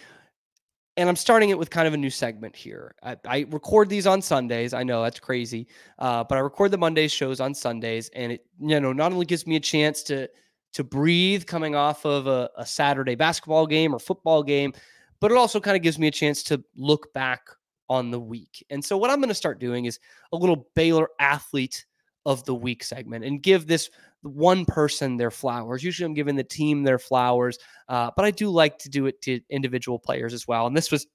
and 0.96 1.08
I'm 1.08 1.16
starting 1.16 1.50
it 1.50 1.58
with 1.58 1.70
kind 1.70 1.88
of 1.88 1.94
a 1.94 1.96
new 1.96 2.10
segment 2.10 2.54
here. 2.54 2.94
I, 3.02 3.16
I 3.26 3.46
record 3.50 3.88
these 3.88 4.06
on 4.06 4.22
Sundays. 4.22 4.72
I 4.72 4.82
know 4.82 5.02
that's 5.02 5.20
crazy, 5.20 5.66
uh, 5.98 6.24
but 6.24 6.38
I 6.38 6.40
record 6.40 6.70
the 6.70 6.78
Mondays 6.78 7.12
shows 7.12 7.40
on 7.40 7.54
Sundays, 7.54 8.10
and 8.14 8.32
it 8.32 8.46
you 8.60 8.78
know 8.80 8.92
not 8.92 9.12
only 9.12 9.26
gives 9.26 9.46
me 9.46 9.56
a 9.56 9.60
chance 9.60 10.02
to 10.04 10.28
to 10.74 10.84
breathe 10.84 11.46
coming 11.46 11.74
off 11.74 12.04
of 12.04 12.26
a, 12.26 12.50
a 12.56 12.66
Saturday 12.66 13.14
basketball 13.14 13.66
game 13.66 13.94
or 13.94 13.98
football 13.98 14.42
game, 14.42 14.72
but 15.20 15.30
it 15.30 15.36
also 15.36 15.60
kind 15.60 15.76
of 15.76 15.82
gives 15.82 15.98
me 15.98 16.08
a 16.08 16.12
chance 16.12 16.42
to 16.42 16.62
look 16.76 17.12
back 17.12 17.48
on 17.88 18.10
the 18.10 18.18
week. 18.18 18.64
And 18.70 18.84
so 18.84 18.96
what 18.96 19.10
I'm 19.10 19.18
going 19.18 19.28
to 19.28 19.34
start 19.34 19.60
doing 19.60 19.84
is 19.84 20.00
a 20.32 20.36
little 20.36 20.68
Baylor 20.74 21.08
athlete 21.20 21.86
of 22.26 22.44
the 22.44 22.54
week 22.54 22.82
segment 22.82 23.24
and 23.24 23.42
give 23.42 23.66
this 23.66 23.90
one 24.24 24.64
person 24.64 25.16
their 25.16 25.30
flowers. 25.30 25.84
Usually 25.84 26.06
I'm 26.06 26.14
giving 26.14 26.36
the 26.36 26.44
team 26.44 26.82
their 26.82 26.98
flowers, 26.98 27.58
uh, 27.88 28.10
but 28.16 28.24
I 28.24 28.30
do 28.30 28.48
like 28.48 28.78
to 28.78 28.88
do 28.88 29.06
it 29.06 29.20
to 29.22 29.40
individual 29.50 29.98
players 29.98 30.34
as 30.34 30.48
well. 30.48 30.66
And 30.66 30.76
this 30.76 30.90
was 30.90 31.06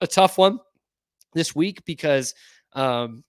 a 0.00 0.06
tough 0.06 0.38
one 0.38 0.58
this 1.34 1.54
week 1.54 1.84
because 1.84 2.34
um, 2.74 3.24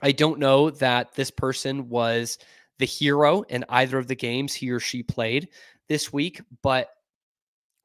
I 0.00 0.12
don't 0.12 0.38
know 0.38 0.70
that 0.70 1.14
this 1.14 1.30
person 1.30 1.88
was 1.88 2.38
the 2.78 2.86
hero 2.86 3.42
in 3.42 3.64
either 3.68 3.98
of 3.98 4.08
the 4.08 4.16
games 4.16 4.54
he 4.54 4.70
or 4.70 4.80
she 4.80 5.02
played 5.02 5.48
this 5.88 6.12
week, 6.12 6.40
but 6.62 6.88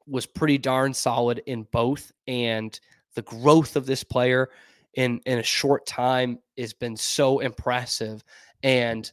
was 0.06 0.26
pretty 0.26 0.58
darn 0.58 0.92
solid 0.92 1.42
in 1.46 1.62
both. 1.70 2.10
And 2.26 2.78
the 3.14 3.22
growth 3.22 3.76
of 3.76 3.86
this 3.86 4.02
player 4.02 4.50
in 4.94 5.20
in 5.26 5.38
a 5.38 5.42
short 5.42 5.86
time 5.86 6.38
has 6.58 6.72
been 6.72 6.96
so 6.96 7.38
impressive. 7.38 8.24
And 8.62 9.10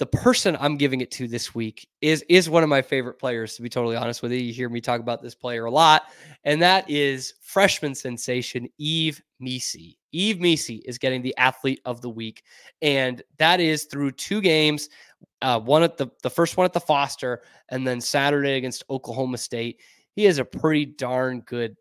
the 0.00 0.06
person 0.06 0.56
I'm 0.58 0.78
giving 0.78 1.02
it 1.02 1.10
to 1.12 1.28
this 1.28 1.54
week 1.54 1.86
is 2.00 2.24
is 2.30 2.48
one 2.48 2.62
of 2.62 2.70
my 2.70 2.80
favorite 2.80 3.18
players. 3.18 3.54
To 3.56 3.62
be 3.62 3.68
totally 3.68 3.96
honest 3.96 4.22
with 4.22 4.32
you, 4.32 4.38
you 4.38 4.50
hear 4.50 4.70
me 4.70 4.80
talk 4.80 4.98
about 4.98 5.20
this 5.20 5.34
player 5.34 5.66
a 5.66 5.70
lot, 5.70 6.04
and 6.44 6.60
that 6.62 6.88
is 6.88 7.34
freshman 7.42 7.94
sensation 7.94 8.66
Yves 8.78 9.20
Missi. 9.40 9.98
Yves 10.14 10.40
Missi 10.40 10.76
is 10.86 10.96
getting 10.96 11.20
the 11.20 11.36
athlete 11.36 11.82
of 11.84 12.00
the 12.00 12.08
week, 12.08 12.44
and 12.80 13.22
that 13.36 13.60
is 13.60 13.84
through 13.84 14.12
two 14.12 14.40
games. 14.40 14.88
Uh, 15.42 15.60
one 15.60 15.82
at 15.82 15.98
the 15.98 16.08
the 16.22 16.30
first 16.30 16.56
one 16.56 16.64
at 16.64 16.72
the 16.72 16.80
Foster, 16.80 17.42
and 17.68 17.86
then 17.86 18.00
Saturday 18.00 18.56
against 18.56 18.84
Oklahoma 18.88 19.36
State. 19.36 19.80
He 20.16 20.24
is 20.24 20.38
a 20.38 20.44
pretty 20.46 20.86
darn 20.86 21.40
good 21.42 21.76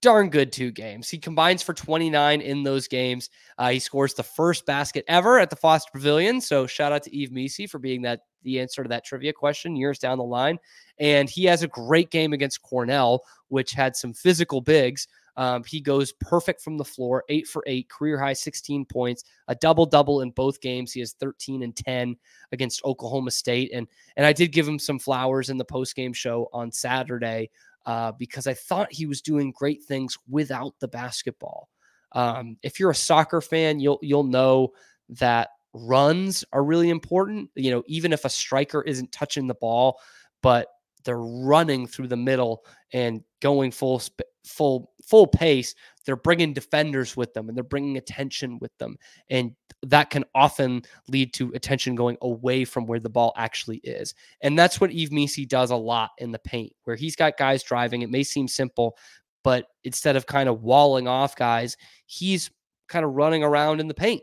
darn 0.00 0.30
good 0.30 0.52
two 0.52 0.70
games. 0.70 1.08
He 1.08 1.18
combines 1.18 1.62
for 1.62 1.74
29 1.74 2.40
in 2.40 2.62
those 2.62 2.88
games. 2.88 3.30
Uh, 3.58 3.70
he 3.70 3.78
scores 3.78 4.14
the 4.14 4.22
first 4.22 4.66
basket 4.66 5.04
ever 5.08 5.38
at 5.38 5.50
the 5.50 5.56
Foster 5.56 5.90
Pavilion. 5.92 6.40
So 6.40 6.66
shout 6.66 6.92
out 6.92 7.02
to 7.04 7.16
Yves 7.16 7.30
Missi 7.30 7.66
for 7.66 7.78
being 7.78 8.02
that 8.02 8.20
the 8.42 8.60
answer 8.60 8.82
to 8.82 8.88
that 8.88 9.04
trivia 9.04 9.32
question 9.32 9.76
years 9.76 9.98
down 9.98 10.18
the 10.18 10.24
line. 10.24 10.58
And 10.98 11.28
he 11.28 11.44
has 11.44 11.62
a 11.62 11.68
great 11.68 12.10
game 12.10 12.32
against 12.32 12.62
Cornell, 12.62 13.22
which 13.48 13.72
had 13.72 13.96
some 13.96 14.14
physical 14.14 14.60
bigs. 14.60 15.08
Um, 15.36 15.64
he 15.64 15.80
goes 15.80 16.12
perfect 16.20 16.60
from 16.60 16.76
the 16.76 16.84
floor, 16.84 17.24
eight 17.28 17.46
for 17.46 17.62
eight, 17.66 17.88
career 17.88 18.18
high 18.18 18.32
16 18.32 18.84
points, 18.84 19.24
a 19.48 19.54
double 19.54 19.86
double 19.86 20.20
in 20.20 20.30
both 20.32 20.60
games. 20.60 20.92
He 20.92 21.00
has 21.00 21.12
13 21.12 21.62
and 21.62 21.74
10 21.74 22.16
against 22.52 22.84
Oklahoma 22.84 23.30
State, 23.30 23.70
and 23.72 23.86
and 24.16 24.26
I 24.26 24.32
did 24.32 24.52
give 24.52 24.68
him 24.68 24.78
some 24.78 24.98
flowers 24.98 25.48
in 25.48 25.56
the 25.56 25.64
post 25.64 25.94
game 25.94 26.12
show 26.12 26.48
on 26.52 26.72
Saturday 26.72 27.48
uh, 27.86 28.12
because 28.12 28.46
I 28.46 28.54
thought 28.54 28.92
he 28.92 29.06
was 29.06 29.20
doing 29.20 29.52
great 29.52 29.82
things 29.84 30.16
without 30.28 30.74
the 30.80 30.88
basketball. 30.88 31.68
Um, 32.12 32.56
if 32.62 32.80
you're 32.80 32.90
a 32.90 32.94
soccer 32.94 33.40
fan, 33.40 33.80
you'll 33.80 33.98
you'll 34.02 34.24
know 34.24 34.70
that 35.10 35.50
runs 35.72 36.44
are 36.52 36.64
really 36.64 36.90
important. 36.90 37.50
You 37.54 37.70
know, 37.70 37.82
even 37.86 38.12
if 38.12 38.24
a 38.24 38.30
striker 38.30 38.82
isn't 38.82 39.12
touching 39.12 39.46
the 39.46 39.54
ball, 39.54 40.00
but 40.42 40.68
they're 41.04 41.18
running 41.18 41.86
through 41.86 42.08
the 42.08 42.16
middle 42.16 42.64
and 42.92 43.22
going 43.40 43.70
full 43.70 44.02
full 44.44 44.90
full 45.06 45.26
pace 45.26 45.74
they're 46.04 46.16
bringing 46.16 46.52
defenders 46.52 47.16
with 47.16 47.32
them 47.34 47.48
and 47.48 47.56
they're 47.56 47.64
bringing 47.64 47.96
attention 47.96 48.58
with 48.60 48.76
them 48.78 48.96
and 49.28 49.54
that 49.82 50.10
can 50.10 50.24
often 50.34 50.82
lead 51.08 51.32
to 51.32 51.50
attention 51.54 51.94
going 51.94 52.16
away 52.22 52.64
from 52.64 52.86
where 52.86 53.00
the 53.00 53.08
ball 53.08 53.32
actually 53.36 53.78
is 53.78 54.14
and 54.42 54.58
that's 54.58 54.80
what 54.80 54.92
Yves 54.92 55.10
Missi 55.10 55.46
does 55.46 55.70
a 55.70 55.76
lot 55.76 56.10
in 56.18 56.32
the 56.32 56.38
paint 56.38 56.72
where 56.84 56.96
he's 56.96 57.16
got 57.16 57.36
guys 57.36 57.62
driving 57.62 58.02
it 58.02 58.10
may 58.10 58.22
seem 58.22 58.48
simple 58.48 58.96
but 59.42 59.66
instead 59.84 60.16
of 60.16 60.26
kind 60.26 60.48
of 60.48 60.62
walling 60.62 61.08
off 61.08 61.36
guys 61.36 61.76
he's 62.06 62.50
kind 62.88 63.04
of 63.04 63.12
running 63.12 63.42
around 63.42 63.80
in 63.80 63.88
the 63.88 63.94
paint 63.94 64.22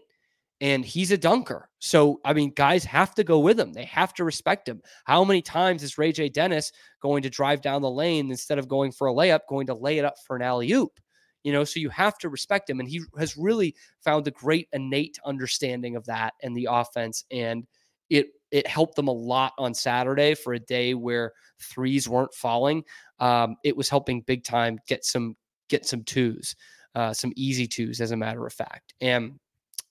and 0.60 0.84
he's 0.84 1.12
a 1.12 1.18
dunker. 1.18 1.70
So, 1.80 2.20
I 2.26 2.34
mean, 2.34 2.52
guys 2.56 2.84
have 2.86 3.14
to 3.16 3.24
go 3.24 3.40
with 3.40 3.60
him. 3.60 3.74
They 3.74 3.86
have 3.86 4.14
to 4.16 4.24
respect 4.24 4.68
him. 4.68 4.82
How 5.06 5.24
many 5.24 5.42
times 5.42 5.84
is 5.84 5.98
Ray 5.98 6.12
J. 6.12 6.30
Dennis 6.30 6.72
going 7.02 7.22
to 7.24 7.30
drive 7.30 7.62
down 7.62 7.82
the 7.82 7.92
lane 7.92 8.32
instead 8.32 8.58
of 8.58 8.68
going 8.68 8.92
for 8.92 9.08
a 9.08 9.14
layup, 9.14 9.42
going 9.48 9.68
to 9.68 9.76
lay 9.76 10.00
it 10.00 10.06
up 10.06 10.16
for 10.26 10.36
an 10.36 10.42
alley 10.42 10.72
oop? 10.72 11.00
You 11.44 11.54
know, 11.54 11.64
so 11.64 11.80
you 11.80 11.90
have 11.90 12.18
to 12.20 12.30
respect 12.30 12.70
him. 12.70 12.80
And 12.80 12.90
he 12.90 13.02
has 13.18 13.38
really 13.38 13.76
found 14.04 14.28
a 14.28 14.32
great 14.32 14.68
innate 14.74 15.18
understanding 15.26 15.96
of 15.96 16.06
that 16.06 16.34
and 16.44 16.56
the 16.56 16.68
offense. 16.70 17.24
And 17.32 17.66
it 18.10 18.28
it 18.52 18.68
helped 18.68 18.96
them 18.96 19.08
a 19.08 19.14
lot 19.14 19.54
on 19.58 19.74
Saturday 19.74 20.34
for 20.34 20.54
a 20.54 20.60
day 20.60 20.94
where 20.94 21.34
threes 21.60 22.08
weren't 22.08 22.34
falling. 22.34 22.84
Um, 23.20 23.58
it 23.64 23.76
was 23.76 23.90
helping 23.90 24.22
big 24.22 24.44
time 24.44 24.80
get 24.88 25.04
some 25.04 25.36
get 25.70 25.86
some 25.86 26.04
twos, 26.04 26.56
uh, 26.96 27.14
some 27.14 27.34
easy 27.36 27.68
twos, 27.68 28.00
as 28.00 28.12
a 28.12 28.18
matter 28.18 28.46
of 28.46 28.54
fact. 28.54 28.94
And 29.02 29.40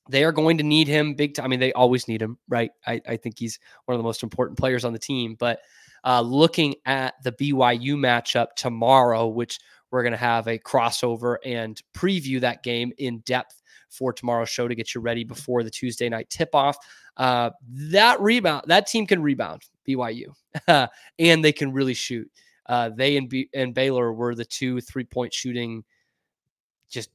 they 0.09 0.25
are 0.25 0.33
going 0.33 0.59
to 0.59 0.65
need 0.65 0.89
him 0.89 1.15
big 1.15 1.35
time. 1.35 1.47
I 1.47 1.49
mean, 1.49 1.61
they 1.61 1.73
always 1.73 2.09
need 2.09 2.23
him, 2.23 2.39
right? 2.49 2.71
I, 2.87 3.01
I 3.09 3.17
think 3.17 3.39
he's 3.39 3.59
one 3.87 3.95
of 3.95 3.99
the 3.99 4.05
most 4.05 4.23
important 4.23 4.59
players 4.59 4.85
on 4.85 4.93
the 4.93 4.99
team. 4.99 5.37
But 5.39 5.61
uh, 6.05 6.21
looking 6.21 6.77
at 6.85 7.15
the 7.25 7.33
BYU 7.33 7.97
matchup 7.97 8.49
tomorrow, 8.57 9.27
which 9.27 9.59
we're 9.91 10.03
going 10.03 10.13
to 10.13 10.19
have 10.19 10.47
a 10.47 10.59
crossover 10.59 11.37
and 11.45 11.81
preview 11.95 12.41
that 12.41 12.63
game 12.63 12.93
in 12.99 13.19
depth 13.21 13.63
for 13.89 14.13
tomorrow's 14.13 14.51
show 14.51 14.69
to 14.69 14.75
get 14.75 14.95
you 14.95 15.01
ready 15.01 15.25
before 15.25 15.63
the 15.63 15.71
Tuesday 15.71 16.09
night 16.09 16.29
tip 16.31 16.55
off. 16.55 16.77
Uh, 17.17 17.51
that 17.69 18.21
rebound, 18.21 18.65
that 18.67 18.87
team 18.87 19.07
can 19.07 19.23
rebound 19.23 19.63
BYU, 19.89 20.27
and 21.19 21.45
they 21.45 21.53
can 21.53 21.73
really 21.73 21.95
shoot. 21.95 22.31
Uh, 22.67 22.91
they 22.91 23.17
and, 23.17 23.29
B- 23.29 23.49
and 23.55 23.75
Baylor 23.75 24.13
were 24.13 24.35
the 24.35 24.45
two 24.45 24.81
three 24.81 25.05
point 25.05 25.33
shooting 25.33 25.85
just 26.89 27.11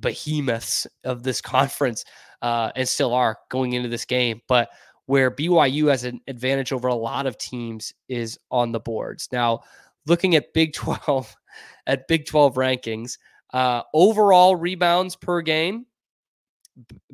behemoths 0.00 0.86
of 1.04 1.22
this 1.22 1.40
conference 1.42 2.04
uh, 2.42 2.72
and 2.74 2.88
still 2.88 3.12
are 3.12 3.38
going 3.48 3.74
into 3.74 3.88
this 3.88 4.04
game. 4.04 4.40
But 4.48 4.70
where 5.06 5.30
BYU 5.30 5.90
has 5.90 6.04
an 6.04 6.20
advantage 6.26 6.72
over 6.72 6.88
a 6.88 6.94
lot 6.94 7.26
of 7.26 7.36
teams 7.36 7.92
is 8.08 8.38
on 8.50 8.72
the 8.72 8.80
boards. 8.80 9.28
Now, 9.30 9.60
looking 10.06 10.34
at 10.34 10.54
Big 10.54 10.72
12, 10.74 11.36
at 11.86 12.08
Big 12.08 12.26
12 12.26 12.54
rankings, 12.54 13.18
uh, 13.52 13.82
overall 13.92 14.56
rebounds 14.56 15.16
per 15.16 15.40
game, 15.40 15.86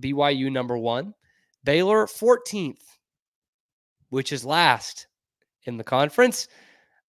BYU 0.01 0.51
number 0.51 0.79
one, 0.79 1.15
Baylor 1.65 2.07
14th, 2.07 2.83
which 4.09 4.33
is 4.33 4.45
last 4.45 5.07
in 5.65 5.77
the 5.77 5.85
conference. 5.85 6.49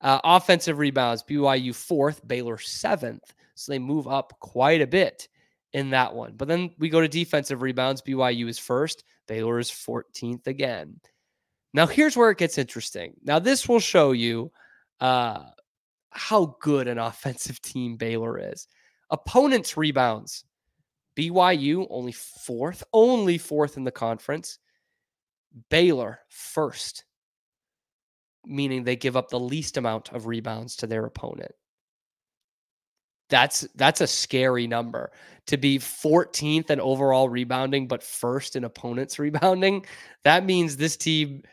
Uh, 0.01 0.19
offensive 0.23 0.79
rebounds, 0.79 1.23
BYU 1.23 1.75
fourth, 1.75 2.25
Baylor 2.27 2.57
seventh. 2.57 3.33
So 3.55 3.71
they 3.71 3.79
move 3.79 4.07
up 4.07 4.33
quite 4.39 4.81
a 4.81 4.87
bit 4.87 5.27
in 5.73 5.91
that 5.91 6.13
one. 6.13 6.33
But 6.35 6.47
then 6.47 6.71
we 6.79 6.89
go 6.89 7.01
to 7.01 7.07
defensive 7.07 7.61
rebounds. 7.61 8.01
BYU 8.01 8.47
is 8.47 8.57
first, 8.59 9.03
Baylor 9.27 9.59
is 9.59 9.69
14th 9.69 10.47
again. 10.47 10.99
Now, 11.73 11.87
here's 11.87 12.17
where 12.17 12.31
it 12.31 12.37
gets 12.37 12.57
interesting. 12.57 13.13
Now, 13.23 13.39
this 13.39 13.69
will 13.69 13.79
show 13.79 14.11
you 14.11 14.51
uh, 14.99 15.43
how 16.11 16.57
good 16.61 16.87
an 16.87 16.97
offensive 16.99 17.61
team 17.61 17.97
Baylor 17.97 18.39
is. 18.51 18.67
Opponents' 19.09 19.75
rebounds. 19.75 20.45
BYU 21.17 21.87
only 21.89 22.13
fourth, 22.13 22.83
only 22.93 23.37
fourth 23.37 23.75
in 23.75 23.83
the 23.83 23.91
conference. 23.91 24.59
Baylor 25.69 26.19
first, 26.29 27.03
meaning 28.45 28.83
they 28.83 28.95
give 28.95 29.17
up 29.17 29.29
the 29.29 29.39
least 29.39 29.75
amount 29.75 30.13
of 30.13 30.25
rebounds 30.25 30.77
to 30.77 30.87
their 30.87 31.05
opponent. 31.05 31.51
That's 33.29 33.67
that's 33.75 34.01
a 34.01 34.07
scary 34.07 34.67
number 34.67 35.11
to 35.47 35.57
be 35.57 35.79
14th 35.79 36.69
in 36.69 36.79
overall 36.79 37.29
rebounding, 37.29 37.87
but 37.87 38.03
first 38.03 38.55
in 38.55 38.63
opponents 38.63 39.19
rebounding. 39.19 39.85
That 40.23 40.45
means 40.45 40.77
this 40.77 40.97
team 40.97 41.43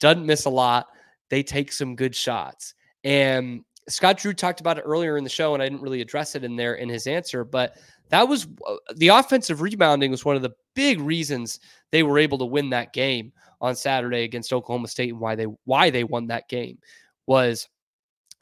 doesn't 0.00 0.26
miss 0.26 0.44
a 0.44 0.50
lot. 0.50 0.88
They 1.30 1.42
take 1.42 1.72
some 1.72 1.96
good 1.96 2.14
shots. 2.14 2.74
And 3.04 3.64
Scott 3.88 4.18
Drew 4.18 4.32
talked 4.32 4.60
about 4.60 4.78
it 4.78 4.82
earlier 4.82 5.16
in 5.16 5.24
the 5.24 5.30
show, 5.30 5.54
and 5.54 5.62
I 5.62 5.68
didn't 5.68 5.82
really 5.82 6.00
address 6.00 6.34
it 6.34 6.44
in 6.44 6.56
there 6.56 6.74
in 6.74 6.88
his 6.88 7.06
answer, 7.06 7.44
but 7.44 7.76
that 8.08 8.26
was 8.26 8.46
uh, 8.66 8.76
the 8.96 9.08
offensive 9.08 9.60
rebounding 9.60 10.10
was 10.10 10.24
one 10.24 10.36
of 10.36 10.42
the 10.42 10.54
big 10.74 11.00
reasons 11.00 11.60
they 11.90 12.02
were 12.02 12.18
able 12.18 12.38
to 12.38 12.44
win 12.44 12.70
that 12.70 12.92
game 12.92 13.32
on 13.60 13.74
Saturday 13.74 14.24
against 14.24 14.52
Oklahoma 14.52 14.88
State 14.88 15.10
and 15.10 15.20
why 15.20 15.34
they 15.34 15.44
why 15.64 15.90
they 15.90 16.04
won 16.04 16.26
that 16.26 16.48
game 16.48 16.78
was 17.26 17.68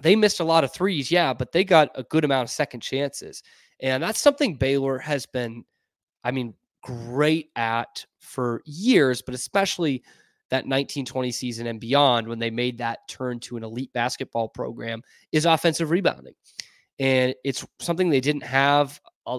they 0.03 0.17
missed 0.17 0.41
a 0.41 0.45
lot 0.45 0.65
of 0.65 0.73
threes, 0.73 1.11
yeah, 1.11 1.33
but 1.33 1.53
they 1.53 1.65
got 1.65 1.91
a 1.95 2.03
good 2.05 2.25
amount 2.25 2.49
of 2.49 2.51
second 2.51 2.81
chances. 2.81 3.43
And 3.81 4.03
that's 4.03 4.21
something 4.21 4.57
Baylor 4.57 4.99
has 4.99 5.27
been, 5.27 5.65
I 6.25 6.31
mean, 6.31 6.55
great 6.83 7.51
at 7.57 8.05
for 8.19 8.63
years, 8.67 9.23
but 9.23 9.35
especially 9.35 10.03
that 10.55 10.65
1920 10.65 11.31
season 11.33 11.67
and 11.67 11.81
beyond 11.81 12.27
when 12.27 12.39
they 12.39 12.51
made 12.51 12.79
that 12.79 13.01
turn 13.09 13.41
to 13.41 13.57
an 13.57 13.65
elite 13.65 13.93
basketball 13.93 14.49
program 14.49 15.03
is 15.33 15.45
offensive 15.45 15.91
rebounding. 15.91 16.35
And 16.99 17.35
it's 17.45 17.67
something 17.81 18.09
they 18.09 18.21
didn't 18.21 18.45
have 18.45 19.01
a, 19.27 19.39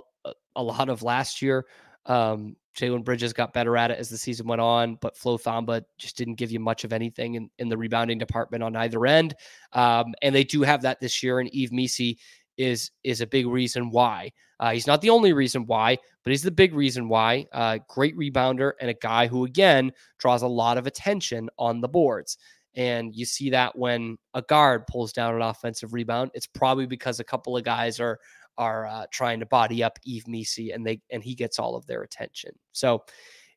a 0.56 0.63
lot 0.63 0.89
of 0.89 1.04
last 1.04 1.41
year. 1.41 1.65
Um, 2.06 2.56
Jalen 2.78 3.06
Bridges 3.06 3.32
got 3.34 3.54
better 3.54 3.78
at 3.78 3.91
it 3.91 3.97
as 3.97 4.10
the 4.10 4.17
season 4.17 4.47
went 4.47 4.62
on, 4.62 4.95
but 4.95 5.17
Flo 5.17 5.38
Thamba 5.38 5.84
just 5.97 6.17
didn't 6.17 6.36
give 6.36 6.51
you 6.51 6.60
much 6.60 6.84
of 6.84 6.91
anything 6.91 7.36
in, 7.36 7.49
in 7.58 7.69
the 7.69 7.78
rebounding 7.78 8.17
department 8.17 8.63
on 8.63 8.75
either 8.75 9.06
end. 9.06 9.34
Um, 9.71 10.13
and 10.21 10.36
they 10.36 10.43
do 10.43 10.62
have 10.63 10.82
that 10.82 10.99
this 10.99 11.23
year. 11.23 11.39
And 11.39 11.49
Yves 11.54 11.71
Missi 11.71 12.19
is 12.57 12.91
is 13.03 13.21
a 13.21 13.27
big 13.27 13.47
reason 13.47 13.89
why. 13.89 14.31
Uh, 14.59 14.71
he's 14.71 14.87
not 14.87 15.01
the 15.01 15.09
only 15.09 15.33
reason 15.33 15.65
why, 15.65 15.97
but 16.23 16.31
he's 16.31 16.43
the 16.43 16.51
big 16.51 16.73
reason 16.73 17.09
why. 17.09 17.45
Uh, 17.51 17.79
great 17.89 18.17
rebounder 18.17 18.71
and 18.79 18.89
a 18.89 18.95
guy 18.95 19.27
who 19.27 19.45
again 19.45 19.91
draws 20.17 20.43
a 20.43 20.47
lot 20.47 20.77
of 20.77 20.87
attention 20.87 21.49
on 21.57 21.81
the 21.81 21.87
boards. 21.87 22.37
And 22.75 23.15
you 23.15 23.25
see 23.25 23.49
that 23.51 23.77
when 23.77 24.17
a 24.33 24.41
guard 24.41 24.85
pulls 24.87 25.13
down 25.13 25.35
an 25.35 25.41
offensive 25.41 25.93
rebound, 25.93 26.31
it's 26.33 26.47
probably 26.47 26.85
because 26.85 27.19
a 27.19 27.23
couple 27.23 27.55
of 27.55 27.63
guys 27.63 27.99
are 27.99 28.19
are 28.57 28.87
uh, 28.87 29.05
trying 29.11 29.39
to 29.39 29.45
body 29.45 29.83
up 29.83 29.99
Yves 30.05 30.27
Missi, 30.27 30.71
and 30.71 30.85
they 30.85 31.01
and 31.09 31.23
he 31.23 31.35
gets 31.35 31.59
all 31.59 31.75
of 31.75 31.85
their 31.87 32.03
attention. 32.03 32.51
So, 32.71 33.03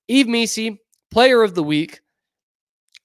Yves 0.09 0.29
Missi, 0.29 0.81
player 1.11 1.43
of 1.43 1.55
the 1.55 1.63
week. 1.63 2.01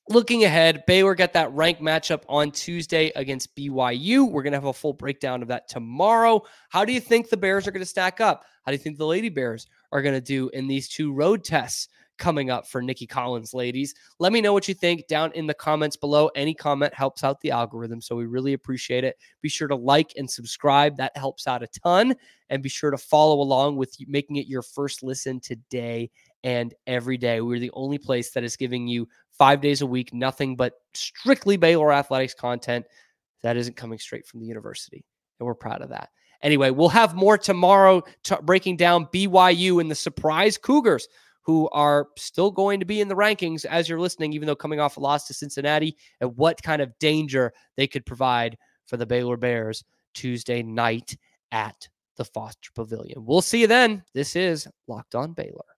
Looking 0.09 0.43
ahead, 0.43 0.83
Baylor 0.85 1.15
got 1.15 1.31
that 1.33 1.53
ranked 1.53 1.81
matchup 1.81 2.23
on 2.27 2.51
Tuesday 2.51 3.13
against 3.15 3.55
BYU. 3.55 4.29
We're 4.29 4.43
going 4.43 4.51
to 4.51 4.57
have 4.57 4.65
a 4.65 4.73
full 4.73 4.91
breakdown 4.91 5.41
of 5.41 5.47
that 5.47 5.69
tomorrow. 5.69 6.41
How 6.67 6.83
do 6.83 6.91
you 6.91 6.99
think 6.99 7.29
the 7.29 7.37
Bears 7.37 7.67
are 7.67 7.71
going 7.71 7.81
to 7.81 7.85
stack 7.85 8.19
up? 8.19 8.43
How 8.65 8.71
do 8.71 8.73
you 8.73 8.83
think 8.83 8.97
the 8.97 9.05
Lady 9.05 9.29
Bears 9.29 9.67
are 9.93 10.01
going 10.01 10.15
to 10.15 10.21
do 10.21 10.49
in 10.49 10.67
these 10.67 10.89
two 10.89 11.13
road 11.13 11.45
tests? 11.45 11.87
coming 12.17 12.49
up 12.49 12.67
for 12.67 12.81
Nicki 12.81 13.07
Collen's, 13.07 13.53
ladies. 13.53 13.93
Let 14.19 14.33
me 14.33 14.41
know 14.41 14.53
what 14.53 14.67
you 14.67 14.73
think 14.73 15.07
down 15.07 15.31
in 15.33 15.47
the 15.47 15.53
comments 15.53 15.95
below. 15.95 16.29
Any 16.35 16.53
comment 16.53 16.93
helps 16.93 17.23
out 17.23 17.41
the 17.41 17.51
algorithm, 17.51 18.01
so 18.01 18.15
we 18.15 18.25
really 18.25 18.53
appreciate 18.53 19.03
it. 19.03 19.17
Be 19.41 19.49
sure 19.49 19.67
to 19.67 19.75
like 19.75 20.13
and 20.15 20.29
subscribe, 20.29 20.97
that 20.97 21.15
helps 21.17 21.47
out 21.47 21.63
a 21.63 21.67
ton. 21.67 22.15
And 22.49 22.61
be 22.61 22.69
sure 22.69 22.91
to 22.91 22.97
follow 22.97 23.41
along 23.41 23.77
with 23.77 23.95
making 24.07 24.35
it 24.35 24.47
your 24.47 24.61
first 24.61 25.01
listen 25.01 25.39
today 25.39 26.11
and 26.43 26.73
every 26.85 27.17
day. 27.17 27.41
We're 27.41 27.59
the 27.59 27.71
only 27.73 27.97
place 27.97 28.31
that 28.31 28.43
is 28.43 28.55
giving 28.55 28.87
you 28.87 29.07
five 29.37 29.61
days 29.61 29.81
a 29.81 29.85
week, 29.85 30.13
nothing 30.13 30.55
but 30.55 30.73
strictly 30.93 31.57
Baylor 31.57 31.91
athletics 31.91 32.33
content 32.33 32.85
that 33.41 33.57
isn't 33.57 33.75
coming 33.75 33.99
straight 33.99 34.25
from 34.25 34.39
the 34.39 34.45
university. 34.45 35.03
And 35.39 35.47
we're 35.47 35.55
proud 35.55 35.81
of 35.81 35.89
that. 35.89 36.09
Anyway, 36.41 36.71
we'll 36.71 36.89
have 36.89 37.15
more 37.15 37.37
tomorrow 37.37 38.01
t- 38.23 38.35
breaking 38.43 38.77
down 38.77 39.07
BYU 39.07 39.79
and 39.79 39.89
the 39.89 39.95
surprise 39.95 40.57
Cougars 40.57 41.07
who 41.43 41.69
are 41.69 42.07
still 42.17 42.51
going 42.51 42.79
to 42.79 42.85
be 42.85 43.01
in 43.01 43.07
the 43.07 43.15
rankings 43.15 43.65
as 43.65 43.87
you're 43.87 43.99
listening, 43.99 44.33
even 44.33 44.47
though 44.47 44.55
coming 44.55 44.79
off 44.79 44.97
a 44.97 44.99
loss 44.99 45.27
to 45.27 45.33
Cincinnati, 45.33 45.95
and 46.21 46.35
what 46.37 46.61
kind 46.63 46.81
of 46.81 46.97
danger 46.99 47.53
they 47.75 47.87
could 47.87 48.05
provide 48.05 48.57
for 48.87 48.97
the 48.97 49.05
Baylor 49.05 49.37
Bears 49.37 49.83
Tuesday 50.13 50.63
night 50.63 51.17
at 51.51 51.87
the 52.17 52.25
Foster 52.25 52.71
Pavilion. 52.75 53.25
We'll 53.25 53.41
see 53.41 53.61
you 53.61 53.67
then. 53.67 54.03
This 54.13 54.35
is 54.35 54.67
Locked 54.87 55.15
On 55.15 55.33
Baylor. 55.33 55.72